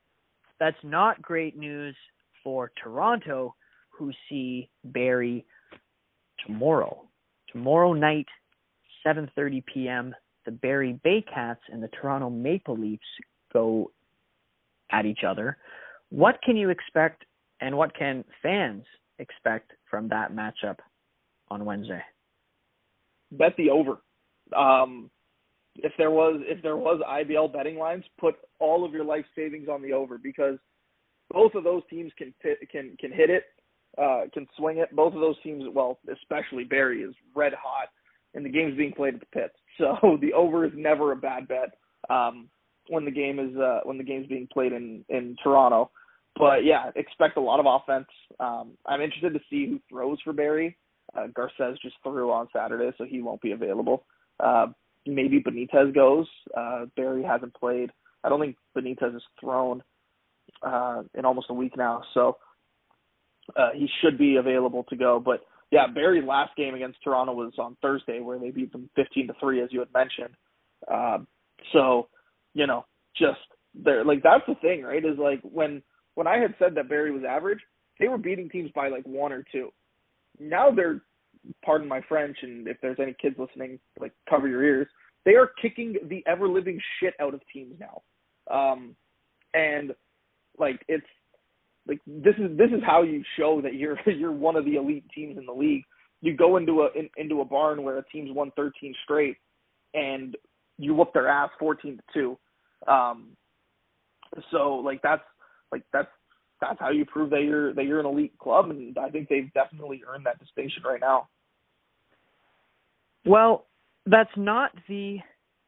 [0.59, 1.95] that's not great news
[2.43, 3.55] for Toronto,
[3.91, 5.47] who see Barrie
[6.45, 7.09] tomorrow.
[7.53, 8.26] Tomorrow night,
[9.07, 10.14] 7:30 p.m.
[10.49, 13.03] The Barrie Baycats and the Toronto Maple Leafs
[13.53, 13.90] go
[14.90, 15.59] at each other.
[16.09, 17.26] What can you expect,
[17.61, 18.82] and what can fans
[19.18, 20.78] expect from that matchup
[21.51, 22.01] on Wednesday?
[23.30, 23.99] Bet the over.
[24.57, 25.11] Um,
[25.76, 29.68] if there was if there was IBL betting lines, put all of your life savings
[29.68, 30.57] on the over because
[31.30, 32.32] both of those teams can
[32.72, 33.44] can can hit it,
[33.99, 34.96] uh, can swing it.
[34.96, 37.90] Both of those teams, well, especially Barrie is red hot,
[38.39, 41.49] and the game's being played at the pits, so the over is never a bad
[41.49, 41.74] bet
[42.09, 42.49] um,
[42.89, 45.91] when the game is uh, when the game's being played in in Toronto.
[46.36, 48.07] But yeah, expect a lot of offense.
[48.39, 50.76] Um, I'm interested to see who throws for Barrie.
[51.16, 54.05] Uh, Garces just threw on Saturday, so he won't be available.
[54.39, 54.66] Uh,
[55.05, 56.26] maybe Benitez goes.
[56.57, 57.91] Uh, Barrie hasn't played.
[58.22, 59.82] I don't think Benitez has thrown
[60.62, 62.36] uh, in almost a week now, so
[63.57, 65.20] uh, he should be available to go.
[65.24, 65.41] But
[65.71, 69.35] yeah, Barrie's last game against Toronto was on Thursday, where they beat them 15 to
[69.39, 70.35] three, as you had mentioned.
[70.91, 71.19] Uh,
[71.73, 72.09] so,
[72.55, 73.39] you know, just
[73.75, 75.05] there, like that's the thing, right?
[75.05, 75.83] Is like when
[76.14, 77.61] when I had said that Barrie was average,
[78.01, 79.71] they were beating teams by like one or two.
[80.41, 81.03] Now they're
[81.64, 84.89] pardon my French, and if there's any kids listening, like cover your ears.
[85.25, 88.03] They are kicking the ever living shit out of teams now,
[88.51, 88.97] um,
[89.53, 89.93] and
[90.59, 91.07] like it's
[91.89, 95.05] like this is this is how you show that you're you're one of the elite
[95.14, 95.84] teams in the league.
[96.20, 99.36] You go into a in, into a barn where a team's won 13 straight,
[99.95, 100.36] and
[100.76, 102.39] you whoop their ass 14 to two.
[102.91, 103.30] Um,
[104.53, 105.22] so like that's
[105.72, 106.09] like that's
[106.61, 109.53] that's how you prove that you're that you're an elite club, and I think they've
[109.55, 111.28] definitely earned that distinction right now.
[113.24, 113.66] Well,
[114.07, 115.18] that's not the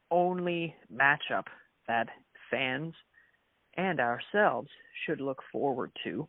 [0.09, 1.45] only matchup
[1.87, 2.07] that
[2.49, 2.93] fans
[3.77, 4.69] and ourselves
[5.05, 6.27] should look forward to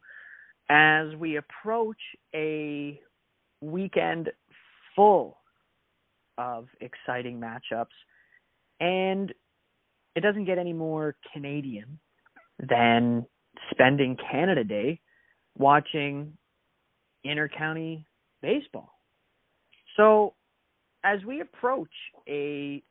[0.68, 1.98] as we approach
[2.34, 3.00] a
[3.60, 4.30] weekend
[4.94, 5.38] full
[6.38, 7.86] of exciting matchups.
[8.80, 9.32] And
[10.14, 11.98] it doesn't get any more Canadian
[12.58, 13.26] than
[13.70, 15.00] spending Canada Day
[15.56, 16.36] watching
[17.26, 18.04] intercounty
[18.40, 18.92] baseball.
[19.96, 20.34] So,
[21.04, 21.90] as we approach
[22.28, 22.82] a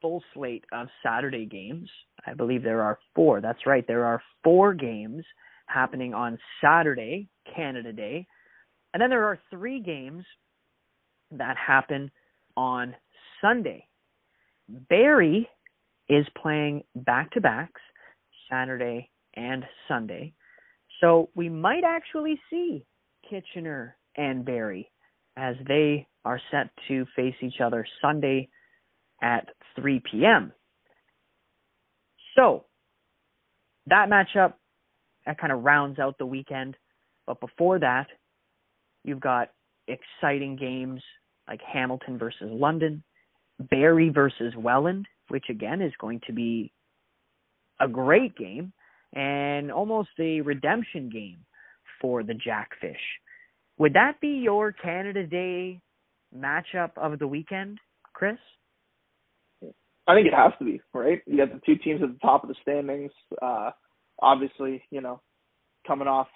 [0.00, 1.88] full slate of Saturday games,
[2.28, 3.40] I believe there are four.
[3.40, 5.24] That's right, there are four games
[5.66, 8.26] happening on Saturday, Canada Day.
[8.92, 10.24] And then there are three games
[11.30, 12.10] that happen
[12.56, 12.94] on
[13.40, 13.86] Sunday,
[14.68, 15.48] Barrie
[16.08, 17.80] is playing back to backs
[18.50, 20.32] Saturday and Sunday.
[21.00, 22.84] So we might actually see
[23.28, 24.90] Kitchener and Barrie
[25.36, 28.48] as they are set to face each other Sunday
[29.22, 30.52] at 3 p.m.
[32.38, 32.64] So
[33.86, 34.54] that matchup
[35.26, 36.76] that kind of rounds out the weekend.
[37.26, 38.06] But before that,
[39.04, 39.50] you've got
[39.88, 41.02] exciting games
[41.48, 43.02] like Hamilton versus London,
[43.58, 46.72] Barrie versus Welland, which again is going to be
[47.80, 48.72] a great game
[49.14, 51.38] and almost a redemption game
[52.00, 52.96] for the Jackfish.
[53.78, 55.80] Would that be your Canada Day
[56.36, 57.78] matchup of the weekend,
[58.12, 58.38] Chris?
[60.08, 61.20] I think it has to be, right?
[61.26, 63.12] You got the two teams at the top of the standings.
[63.42, 63.70] Uh,
[64.20, 65.20] obviously, you know,
[65.86, 66.28] coming off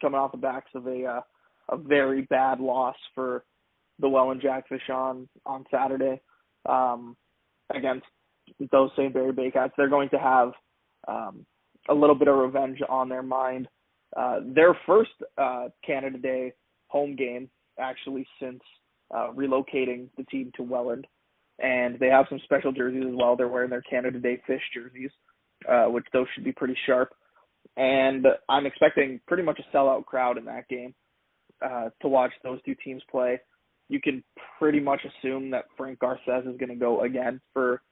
[0.00, 1.20] coming off the backs of a uh,
[1.70, 3.44] a very bad loss for
[4.00, 6.20] the Welland Jackfish on on Saturday
[6.68, 7.16] um,
[7.72, 8.06] against
[8.72, 9.70] those same Barrie Baycats.
[9.76, 10.52] They're going to have
[11.06, 11.46] um,
[11.88, 13.68] a little bit of revenge on their mind.
[14.16, 16.52] Uh, their first uh, Canada Day
[16.88, 18.60] home game, actually, since
[19.14, 21.06] uh, relocating the team to Welland.
[21.62, 23.36] And they have some special jerseys as well.
[23.36, 25.10] They're wearing their Canada Day Fish jerseys,
[25.68, 27.12] uh, which those should be pretty sharp.
[27.76, 30.94] And I'm expecting pretty much a sellout crowd in that game
[31.62, 33.38] uh, to watch those two teams play.
[33.88, 34.22] You can
[34.58, 37.82] pretty much assume that Frank Garces is going to go again for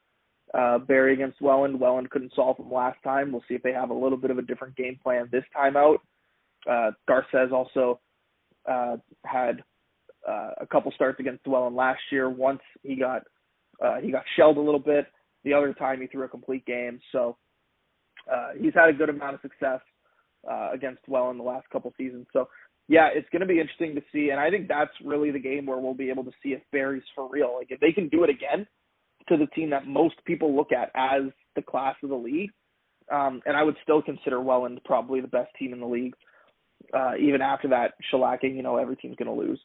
[0.54, 1.78] uh, Barrie against Welland.
[1.78, 3.32] Welland couldn't solve them last time.
[3.32, 5.76] We'll see if they have a little bit of a different game plan this time
[5.76, 6.00] out.
[6.68, 8.00] Uh, Garces also
[8.70, 9.62] uh, had
[10.26, 12.30] uh, a couple starts against Welland last year.
[12.30, 13.22] Once he got
[13.85, 15.07] uh, he got shelled a little bit.
[15.45, 17.01] The other time he threw a complete game.
[17.12, 17.37] So
[18.33, 19.81] uh, he's had a good amount of success
[20.51, 22.26] uh, against Welland the last couple seasons.
[22.33, 22.49] So
[22.89, 24.31] yeah, it's going to be interesting to see.
[24.31, 27.03] And I think that's really the game where we'll be able to see if Barrie's
[27.14, 27.55] for real.
[27.57, 28.66] Like if they can do it again
[29.29, 32.51] to the team that most people look at as the class of the league.
[33.12, 36.14] Um, and I would still consider Welland probably the best team in the league.
[36.95, 39.61] Uh, even after that shellacking, you know, every team's going to lose.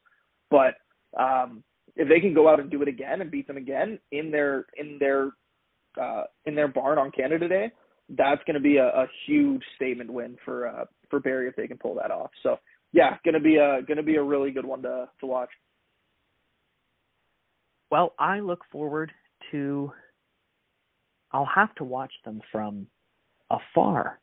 [0.50, 0.76] But
[1.20, 1.64] um,
[1.96, 4.66] if they can go out and do it again and beat them again in their
[4.78, 5.32] in their
[6.02, 7.72] uh, in their barn on Canada Day,
[8.10, 11.68] that's going to be a, a huge statement win for uh, for Barrie if they
[11.68, 12.32] can pull that off.
[12.42, 12.58] So
[12.92, 15.50] yeah, going to be a going to be a really good one to to watch.
[17.92, 19.12] Well, I look forward
[19.52, 19.92] to.
[21.32, 22.88] I'll have to watch them from
[23.50, 24.20] afar,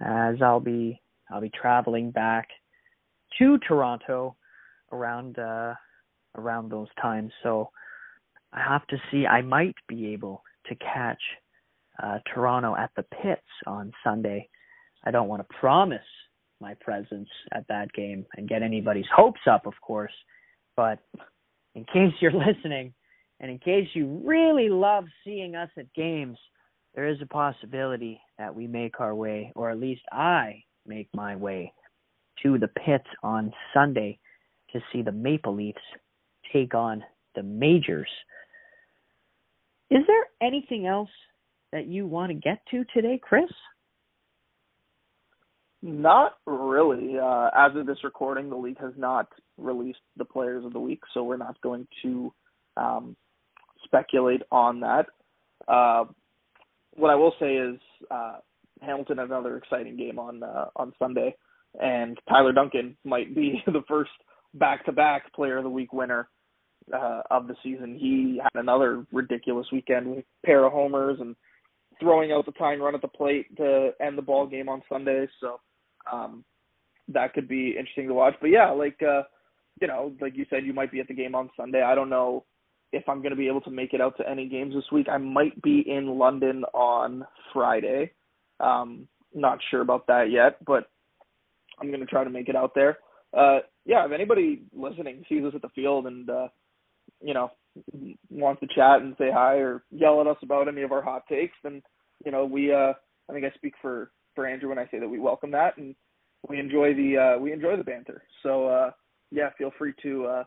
[0.00, 1.00] as I'll be
[1.30, 2.48] I'll be traveling back
[3.38, 4.36] to Toronto
[4.92, 5.74] around uh,
[6.36, 7.32] around those times.
[7.42, 7.70] So
[8.52, 9.26] I have to see.
[9.26, 11.20] I might be able to catch
[12.02, 14.48] uh, Toronto at the pits on Sunday.
[15.04, 16.00] I don't want to promise
[16.60, 20.12] my presence at that game and get anybody's hopes up, of course.
[20.76, 20.98] But
[21.74, 22.94] in case you're listening,
[23.40, 26.38] and in case you really love seeing us at games,
[26.94, 31.34] there is a possibility that we make our way, or at least I make my
[31.36, 31.72] way,
[32.42, 34.18] to the pits on Sunday
[34.72, 35.78] to see the Maple Leafs
[36.54, 37.02] take on
[37.34, 38.08] the Majors.
[39.90, 41.10] Is there anything else
[41.72, 43.50] that you want to get to today, Chris?
[45.82, 47.18] Not really.
[47.18, 49.28] Uh, as of this recording, the league has not
[49.58, 52.32] released the players of the week, so we're not going to
[52.76, 53.16] um,
[53.84, 55.06] speculate on that.
[55.68, 56.04] Uh,
[56.94, 57.78] what I will say is
[58.10, 58.36] uh,
[58.80, 61.34] Hamilton has another exciting game on uh, on Sunday,
[61.80, 64.10] and Tyler Duncan might be the first
[64.54, 66.28] back-to-back Player of the Week winner
[66.92, 67.96] uh, of the season.
[67.98, 71.36] He had another ridiculous weekend with a pair of homers and
[72.00, 75.26] throwing out the tying run at the plate to end the ball game on Sunday.
[75.40, 75.60] So
[76.12, 76.44] um,
[77.08, 78.34] that could be interesting to watch.
[78.40, 79.22] But yeah, like uh,
[79.80, 81.82] you know, like you said, you might be at the game on Sunday.
[81.82, 82.44] I don't know
[82.92, 85.08] if I'm going to be able to make it out to any games this week.
[85.10, 88.12] I might be in London on Friday.
[88.60, 90.88] Um, not sure about that yet, but
[91.80, 92.98] I'm going to try to make it out there.
[93.36, 96.48] Uh, yeah, if anybody listening sees us at the field and uh,
[97.24, 97.50] you know
[98.30, 101.22] wants to chat and say hi or yell at us about any of our hot
[101.28, 101.82] takes, then
[102.24, 102.92] you know we uh,
[103.28, 105.94] I think I speak for for Andrew when I say that we welcome that and
[106.48, 108.22] we enjoy the uh, we enjoy the banter.
[108.42, 108.90] So uh,
[109.30, 110.44] yeah, feel free to uh,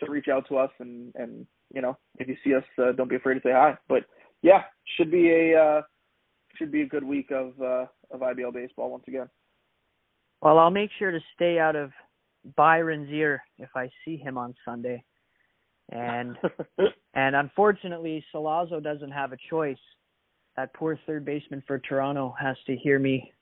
[0.00, 3.10] to reach out to us and and you know if you see us, uh, don't
[3.10, 3.76] be afraid to say hi.
[3.88, 4.04] But
[4.42, 4.62] yeah,
[4.96, 5.82] should be a uh,
[6.56, 9.28] should be a good week of uh, of IBL baseball once again.
[10.42, 11.90] Well, I'll make sure to stay out of
[12.56, 15.04] Byron's ear if I see him on Sunday.
[15.90, 16.36] And
[17.14, 19.78] and unfortunately, Salazzo doesn't have a choice
[20.56, 23.32] that poor third baseman for Toronto has to hear me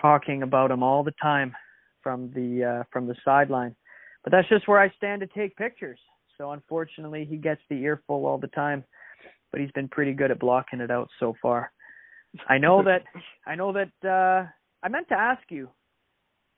[0.00, 1.54] talking about him all the time
[2.02, 3.74] from the uh, from the sideline.
[4.22, 5.98] But that's just where I stand to take pictures.
[6.38, 8.84] So unfortunately, he gets the earful all the time.
[9.50, 11.72] but he's been pretty good at blocking it out so far.
[12.48, 13.02] I know that
[13.46, 14.48] I know that uh
[14.82, 15.68] I meant to ask you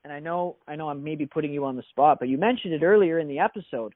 [0.04, 2.74] and I know I know I'm maybe putting you on the spot, but you mentioned
[2.74, 3.94] it earlier in the episode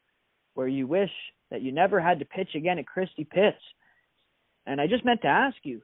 [0.57, 1.11] where you wish
[1.50, 3.61] that you never had to pitch again at Christie Pits.
[4.66, 5.82] And I just meant to ask you.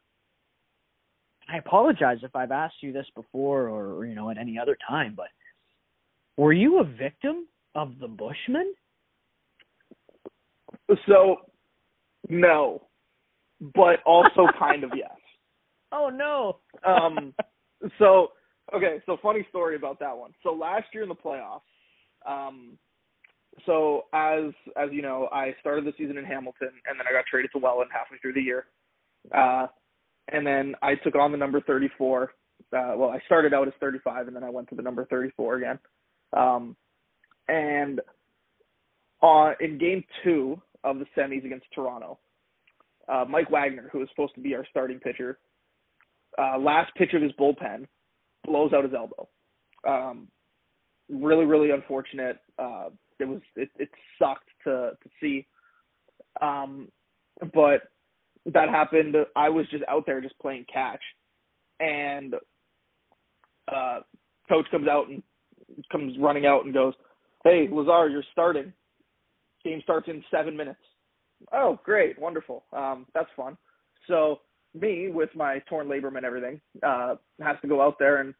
[1.48, 4.76] I apologize if I've asked you this before or, or you know at any other
[4.88, 5.26] time, but
[6.36, 8.72] were you a victim of the Bushman?
[11.06, 11.36] So,
[12.28, 12.82] no,
[13.74, 15.10] but also kind of yes.
[15.92, 16.58] Oh no.
[16.84, 17.34] um.
[17.98, 18.28] So
[18.72, 19.02] okay.
[19.06, 20.30] So funny story about that one.
[20.44, 21.62] So last year in the playoffs,
[22.24, 22.78] um,
[23.66, 27.26] so as as you know, I started the season in Hamilton, and then I got
[27.26, 28.66] traded to Welland halfway through the year.
[29.34, 29.66] Uh,
[30.28, 32.32] and then I took on the number 34.
[32.72, 35.56] Uh, well, I started out as 35, and then I went to the number 34
[35.56, 35.78] again.
[36.34, 36.76] Um,
[37.48, 38.00] and
[39.20, 42.18] on in game two of the semis against Toronto,
[43.08, 45.38] uh, Mike Wagner, who was supposed to be our starting pitcher,
[46.38, 47.86] uh, last pitch of his bullpen
[48.44, 49.28] blows out his elbow.
[49.86, 50.28] Um,
[51.10, 52.38] really, really unfortunate.
[52.58, 52.88] Uh,
[53.22, 55.46] it was it, it sucked to to see,
[56.40, 56.88] um,
[57.54, 57.82] but
[58.46, 59.16] that happened.
[59.36, 61.00] I was just out there just playing catch,
[61.80, 62.34] and
[63.72, 64.00] uh,
[64.48, 65.22] coach comes out and
[65.90, 66.94] comes running out and goes,
[67.44, 68.72] "Hey, Lazar, you're starting.
[69.64, 70.80] Game starts in seven minutes."
[71.52, 72.64] Oh, great, wonderful.
[72.72, 73.56] Um, that's fun.
[74.08, 74.40] So
[74.74, 78.34] me, with my torn labrum and everything, uh, has to go out there and,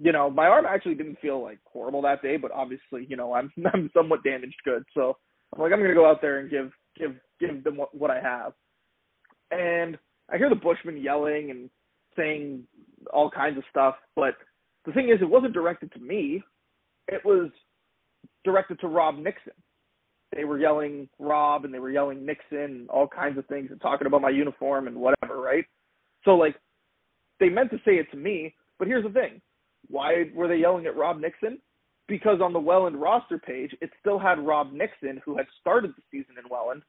[0.00, 3.32] you know, my arm actually didn't feel like horrible that day, but obviously, you know,
[3.34, 4.84] I'm I'm somewhat damaged good.
[4.94, 5.16] So
[5.54, 8.20] I'm like, I'm gonna go out there and give give give them what, what I
[8.20, 8.52] have.
[9.50, 9.98] And
[10.32, 11.70] I hear the Bushman yelling and
[12.16, 12.64] saying
[13.12, 14.34] all kinds of stuff, but
[14.86, 16.42] the thing is, it wasn't directed to me
[17.08, 17.50] it was
[18.44, 19.52] directed to Rob Nixon.
[20.34, 23.80] They were yelling Rob and they were yelling Nixon and all kinds of things and
[23.80, 25.64] talking about my uniform and whatever, right?
[26.24, 26.56] So like
[27.40, 29.40] they meant to say it to me, but here's the thing.
[29.88, 31.58] Why were they yelling at Rob Nixon?
[32.06, 36.02] Because on the Welland roster page, it still had Rob Nixon, who had started the
[36.10, 36.82] season in Welland,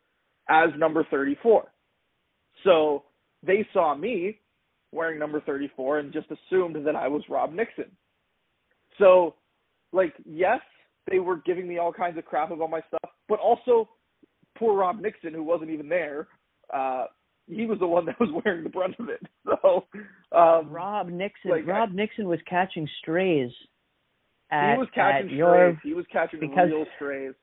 [0.50, 1.72] as number 34.
[2.64, 3.04] So
[3.46, 4.40] they saw me
[4.92, 7.92] wearing number 34 and just assumed that I was Rob Nixon.
[8.98, 9.36] So
[9.92, 10.62] like yes,
[11.10, 13.90] they were giving me all kinds of crap about my stuff, but also
[14.58, 16.28] poor Rob Nixon who wasn't even there.
[16.74, 17.06] Uh
[17.48, 19.22] he was the one that was wearing the brunt of it.
[19.62, 19.86] So
[20.36, 23.52] um Rob Nixon like, Rob Nixon was catching strays.
[24.52, 25.38] At, he was catching strays.
[25.38, 27.34] Your, he was catching because, real strays.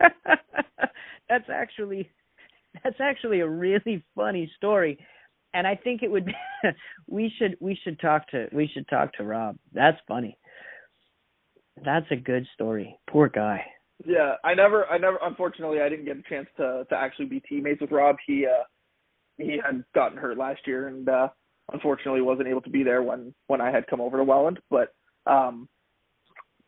[1.28, 2.10] that's actually
[2.82, 4.98] that's actually a really funny story.
[5.52, 6.34] And I think it would be
[7.08, 9.56] we should we should talk to we should talk to Rob.
[9.72, 10.38] That's funny.
[11.84, 12.98] That's a good story.
[13.08, 13.64] Poor guy.
[14.04, 15.18] Yeah, I never, I never.
[15.22, 18.16] Unfortunately, I didn't get a chance to to actually be teammates with Rob.
[18.26, 18.64] He uh
[19.40, 21.28] he had gotten hurt last year, and uh
[21.72, 24.58] unfortunately wasn't able to be there when when I had come over to Welland.
[24.70, 24.94] But
[25.26, 25.68] um,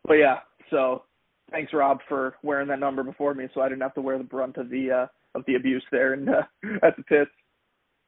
[0.06, 0.40] but yeah.
[0.70, 1.04] So
[1.50, 4.24] thanks, Rob, for wearing that number before me, so I didn't have to wear the
[4.24, 5.06] brunt of the uh
[5.38, 6.42] of the abuse there and uh,
[6.82, 7.30] at the pits.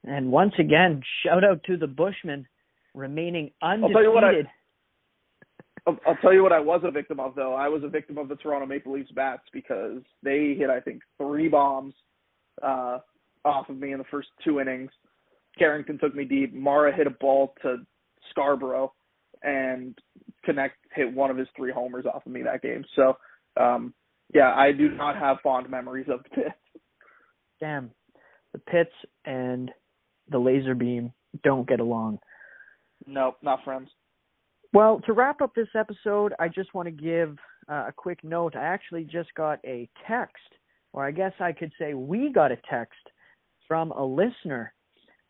[0.03, 2.45] And once again, shout out to the Bushmen
[2.93, 3.95] remaining undefeated.
[3.97, 4.31] I'll tell you what I,
[5.87, 7.55] I'll, I'll tell you what I was a victim of though.
[7.55, 11.01] I was a victim of the Toronto Maple Leafs bats because they hit I think
[11.17, 11.93] three bombs
[12.61, 12.99] uh
[13.45, 14.91] off of me in the first two innings.
[15.57, 16.53] Carrington took me deep.
[16.53, 17.77] Mara hit a ball to
[18.31, 18.93] Scarborough
[19.43, 19.97] and
[20.43, 22.83] Connect hit one of his three homers off of me that game.
[22.95, 23.17] So
[23.59, 23.93] um
[24.33, 26.81] yeah, I do not have fond memories of the pits.
[27.59, 27.91] Damn.
[28.53, 28.91] The pits
[29.23, 29.71] and
[30.29, 32.19] the laser beam don't get along.
[33.05, 33.89] Nope, not friends.
[34.73, 37.37] Well, to wrap up this episode, I just want to give
[37.69, 38.55] uh, a quick note.
[38.55, 40.35] I actually just got a text,
[40.91, 42.99] or I guess I could say we got a text
[43.67, 44.73] from a listener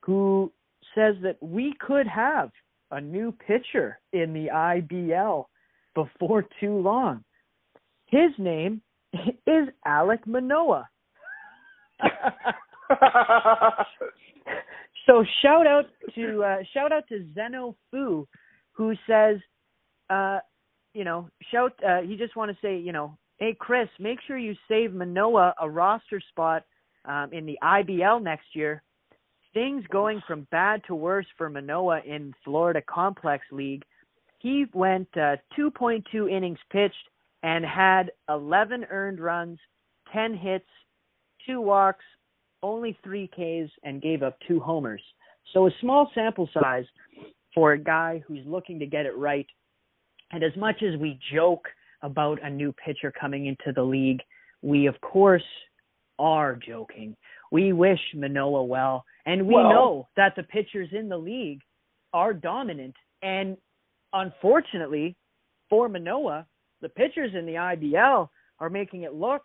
[0.01, 0.51] who
[0.93, 2.51] says that we could have
[2.91, 5.45] a new pitcher in the IBL
[5.93, 7.23] before too long.
[8.05, 8.81] His name
[9.47, 10.87] is Alec Manoah.
[15.05, 18.27] so shout out to uh, shout out to Zeno Fu
[18.73, 19.37] who says,
[20.09, 20.39] uh,
[20.93, 21.73] you know, shout.
[21.85, 25.55] Uh, he just want to say, you know, hey Chris, make sure you save Manoah
[25.59, 26.63] a roster spot
[27.07, 28.81] um, in the IBL next year.
[29.53, 33.83] Things going from bad to worse for Manoah in Florida Complex League.
[34.39, 36.95] He went uh, 2.2 innings pitched
[37.43, 39.57] and had 11 earned runs,
[40.11, 40.65] 10 hits,
[41.45, 42.03] two walks,
[42.61, 45.01] only three Ks, and gave up two homers.
[45.53, 46.85] So a small sample size,
[47.55, 49.47] for a guy who's looking to get it right.
[50.31, 51.67] And as much as we joke
[52.03, 54.21] about a new pitcher coming into the league,
[54.61, 55.43] we of course
[56.19, 57.15] are joking.
[57.51, 61.61] we wish Manoah well, and we Well- know that the pitchers in the league
[62.11, 62.95] are dominant.
[63.21, 63.57] And
[64.13, 65.15] unfortunately,
[65.69, 66.47] for Manoah,
[66.81, 69.43] the pitchers in the IBL are making it look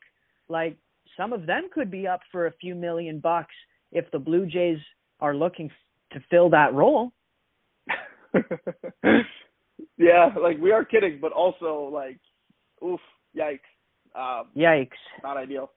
[0.48, 0.76] like
[1.16, 3.54] some of them could be up for a few million bucks
[3.92, 4.78] if the Blue Jays
[5.20, 5.70] are looking
[6.12, 7.12] to fill that role.
[9.96, 12.18] yeah, like we are kidding, but also like,
[12.84, 13.00] oof,
[13.36, 13.60] yikes,
[14.14, 14.90] um, Yikes.
[15.22, 15.70] not ideal.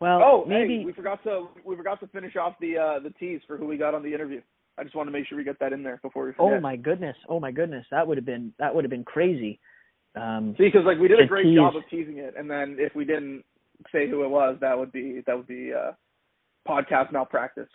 [0.00, 3.10] Well, Oh, maybe hey, we forgot to we forgot to finish off the uh the
[3.10, 4.40] tease for who we got on the interview.
[4.78, 6.56] I just want to make sure we get that in there before we forget.
[6.58, 7.16] Oh my goodness!
[7.28, 7.84] Oh my goodness!
[7.90, 9.60] That would have been that would have been crazy.
[10.16, 11.56] Um, See, because like we did a great tease.
[11.58, 13.44] job of teasing it, and then if we didn't
[13.92, 15.92] say who it was, that would be that would be uh
[16.68, 17.68] podcast malpractice.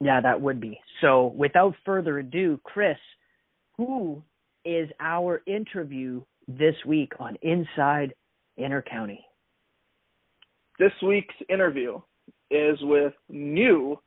[0.00, 0.80] yeah, that would be.
[1.00, 2.96] So, without further ado, Chris,
[3.76, 4.22] who
[4.64, 8.14] is our interview this week on Inside
[8.58, 9.20] Intercounty?
[10.80, 12.00] This week's interview
[12.50, 14.00] is with new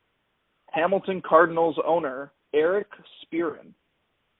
[0.72, 2.88] Hamilton Cardinals owner Eric
[3.22, 3.72] Spearin.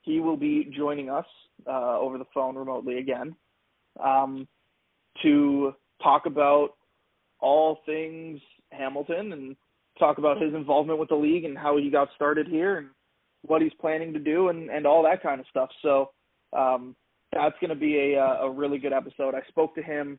[0.03, 1.26] He will be joining us
[1.64, 3.37] uh, over the phone remotely again
[4.05, 4.49] um,
[5.22, 6.70] to talk about
[7.39, 8.41] all things
[8.72, 9.57] Hamilton and
[9.97, 12.89] talk about his involvement with the league and how he got started here and
[13.43, 15.68] what he's planning to do and, and all that kind of stuff.
[15.82, 16.11] So
[16.53, 16.97] um,
[17.32, 19.37] that's going to be a, a really good episode.
[19.37, 20.18] I spoke to him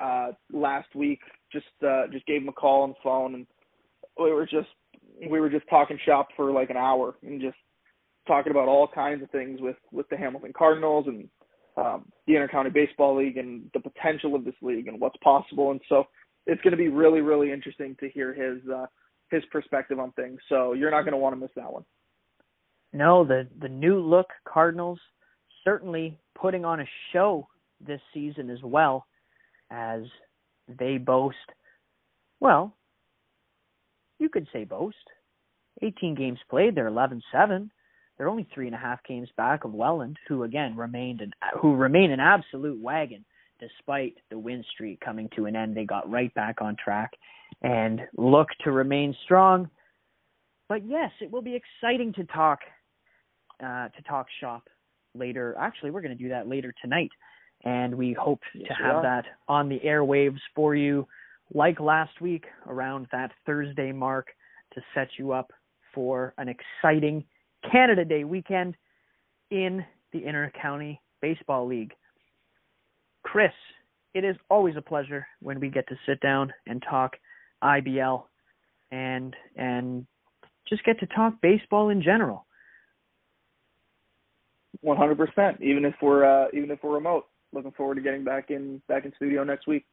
[0.00, 1.20] uh, last week.
[1.52, 3.46] Just uh, just gave him a call on the phone, and
[4.18, 4.68] we were just
[5.28, 7.56] we were just talking shop for like an hour and just
[8.26, 11.28] talking about all kinds of things with with the Hamilton Cardinals and
[11.76, 15.70] um, the Intercounty Baseball League and the potential of this league and what's possible.
[15.70, 16.04] And so
[16.46, 18.86] it's going to be really really interesting to hear his uh,
[19.30, 20.40] his perspective on things.
[20.48, 21.84] So you're not going to want to miss that one.
[22.92, 24.98] No, the the new look Cardinals
[25.64, 27.46] certainly putting on a show
[27.86, 29.06] this season as well
[29.70, 30.02] as
[30.68, 31.36] they boast
[32.40, 32.74] well,
[34.18, 34.96] you could say boast.
[35.82, 37.70] 18 games played, they're 11-7.
[38.18, 41.74] They're only three and a half games back of Welland, who again remained an who
[41.74, 43.24] remain an absolute wagon
[43.58, 45.74] despite the win streak coming to an end.
[45.74, 47.12] They got right back on track
[47.62, 49.70] and look to remain strong.
[50.68, 52.58] But yes, it will be exciting to talk
[53.64, 54.68] uh, to talk shop
[55.14, 55.56] later.
[55.58, 57.10] Actually, we're going to do that later tonight,
[57.64, 61.06] and we hope Yes, to have that on the airwaves for you,
[61.52, 64.28] like last week around that Thursday mark,
[64.74, 65.52] to set you up
[65.94, 67.24] for an exciting
[67.70, 68.76] Canada Day weekend
[69.50, 71.92] in the Inter-County Baseball League.
[73.22, 73.52] Chris,
[74.14, 77.16] it is always a pleasure when we get to sit down and talk
[77.62, 78.24] IBL
[78.90, 80.06] and and
[80.68, 82.46] just get to talk baseball in general.
[84.84, 85.60] 100%.
[85.60, 89.04] Even if we're uh, even if we're remote, looking forward to getting back in back
[89.04, 89.84] in studio next week.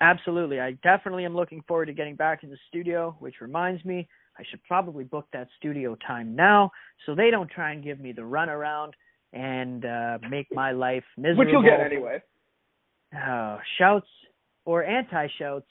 [0.00, 0.60] Absolutely.
[0.60, 4.42] I definitely am looking forward to getting back in the studio, which reminds me, I
[4.50, 6.70] should probably book that studio time now
[7.04, 8.92] so they don't try and give me the runaround
[9.32, 11.38] and uh, make my life miserable.
[11.44, 12.22] Which you'll get anyway.
[13.14, 14.08] Oh, shouts
[14.64, 15.66] or anti shouts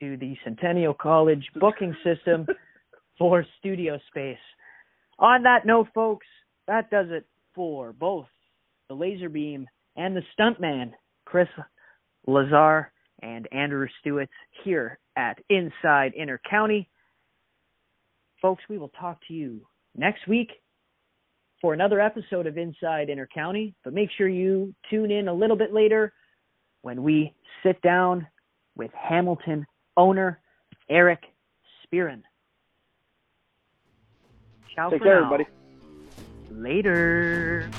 [0.00, 2.46] to the Centennial College booking system
[3.18, 4.36] for studio space.
[5.18, 6.26] On that note, folks,
[6.66, 8.26] that does it for both
[8.88, 9.66] the laser beam
[9.96, 10.92] and the stuntman,
[11.24, 11.48] Chris
[12.26, 14.28] Lazar and Andrew Stewart
[14.64, 16.86] here at Inside Intercounty.
[18.40, 19.60] Folks, we will talk to you
[19.96, 20.50] next week
[21.60, 25.72] for another episode of Inside Intercounty, but make sure you tune in a little bit
[25.72, 26.12] later
[26.82, 28.26] when we sit down
[28.76, 29.64] with Hamilton
[29.96, 30.40] owner
[30.90, 31.20] Eric
[31.86, 32.22] Spearin.
[34.74, 35.32] Ciao Take for care, now.
[35.32, 35.44] everybody.
[36.50, 37.70] Later.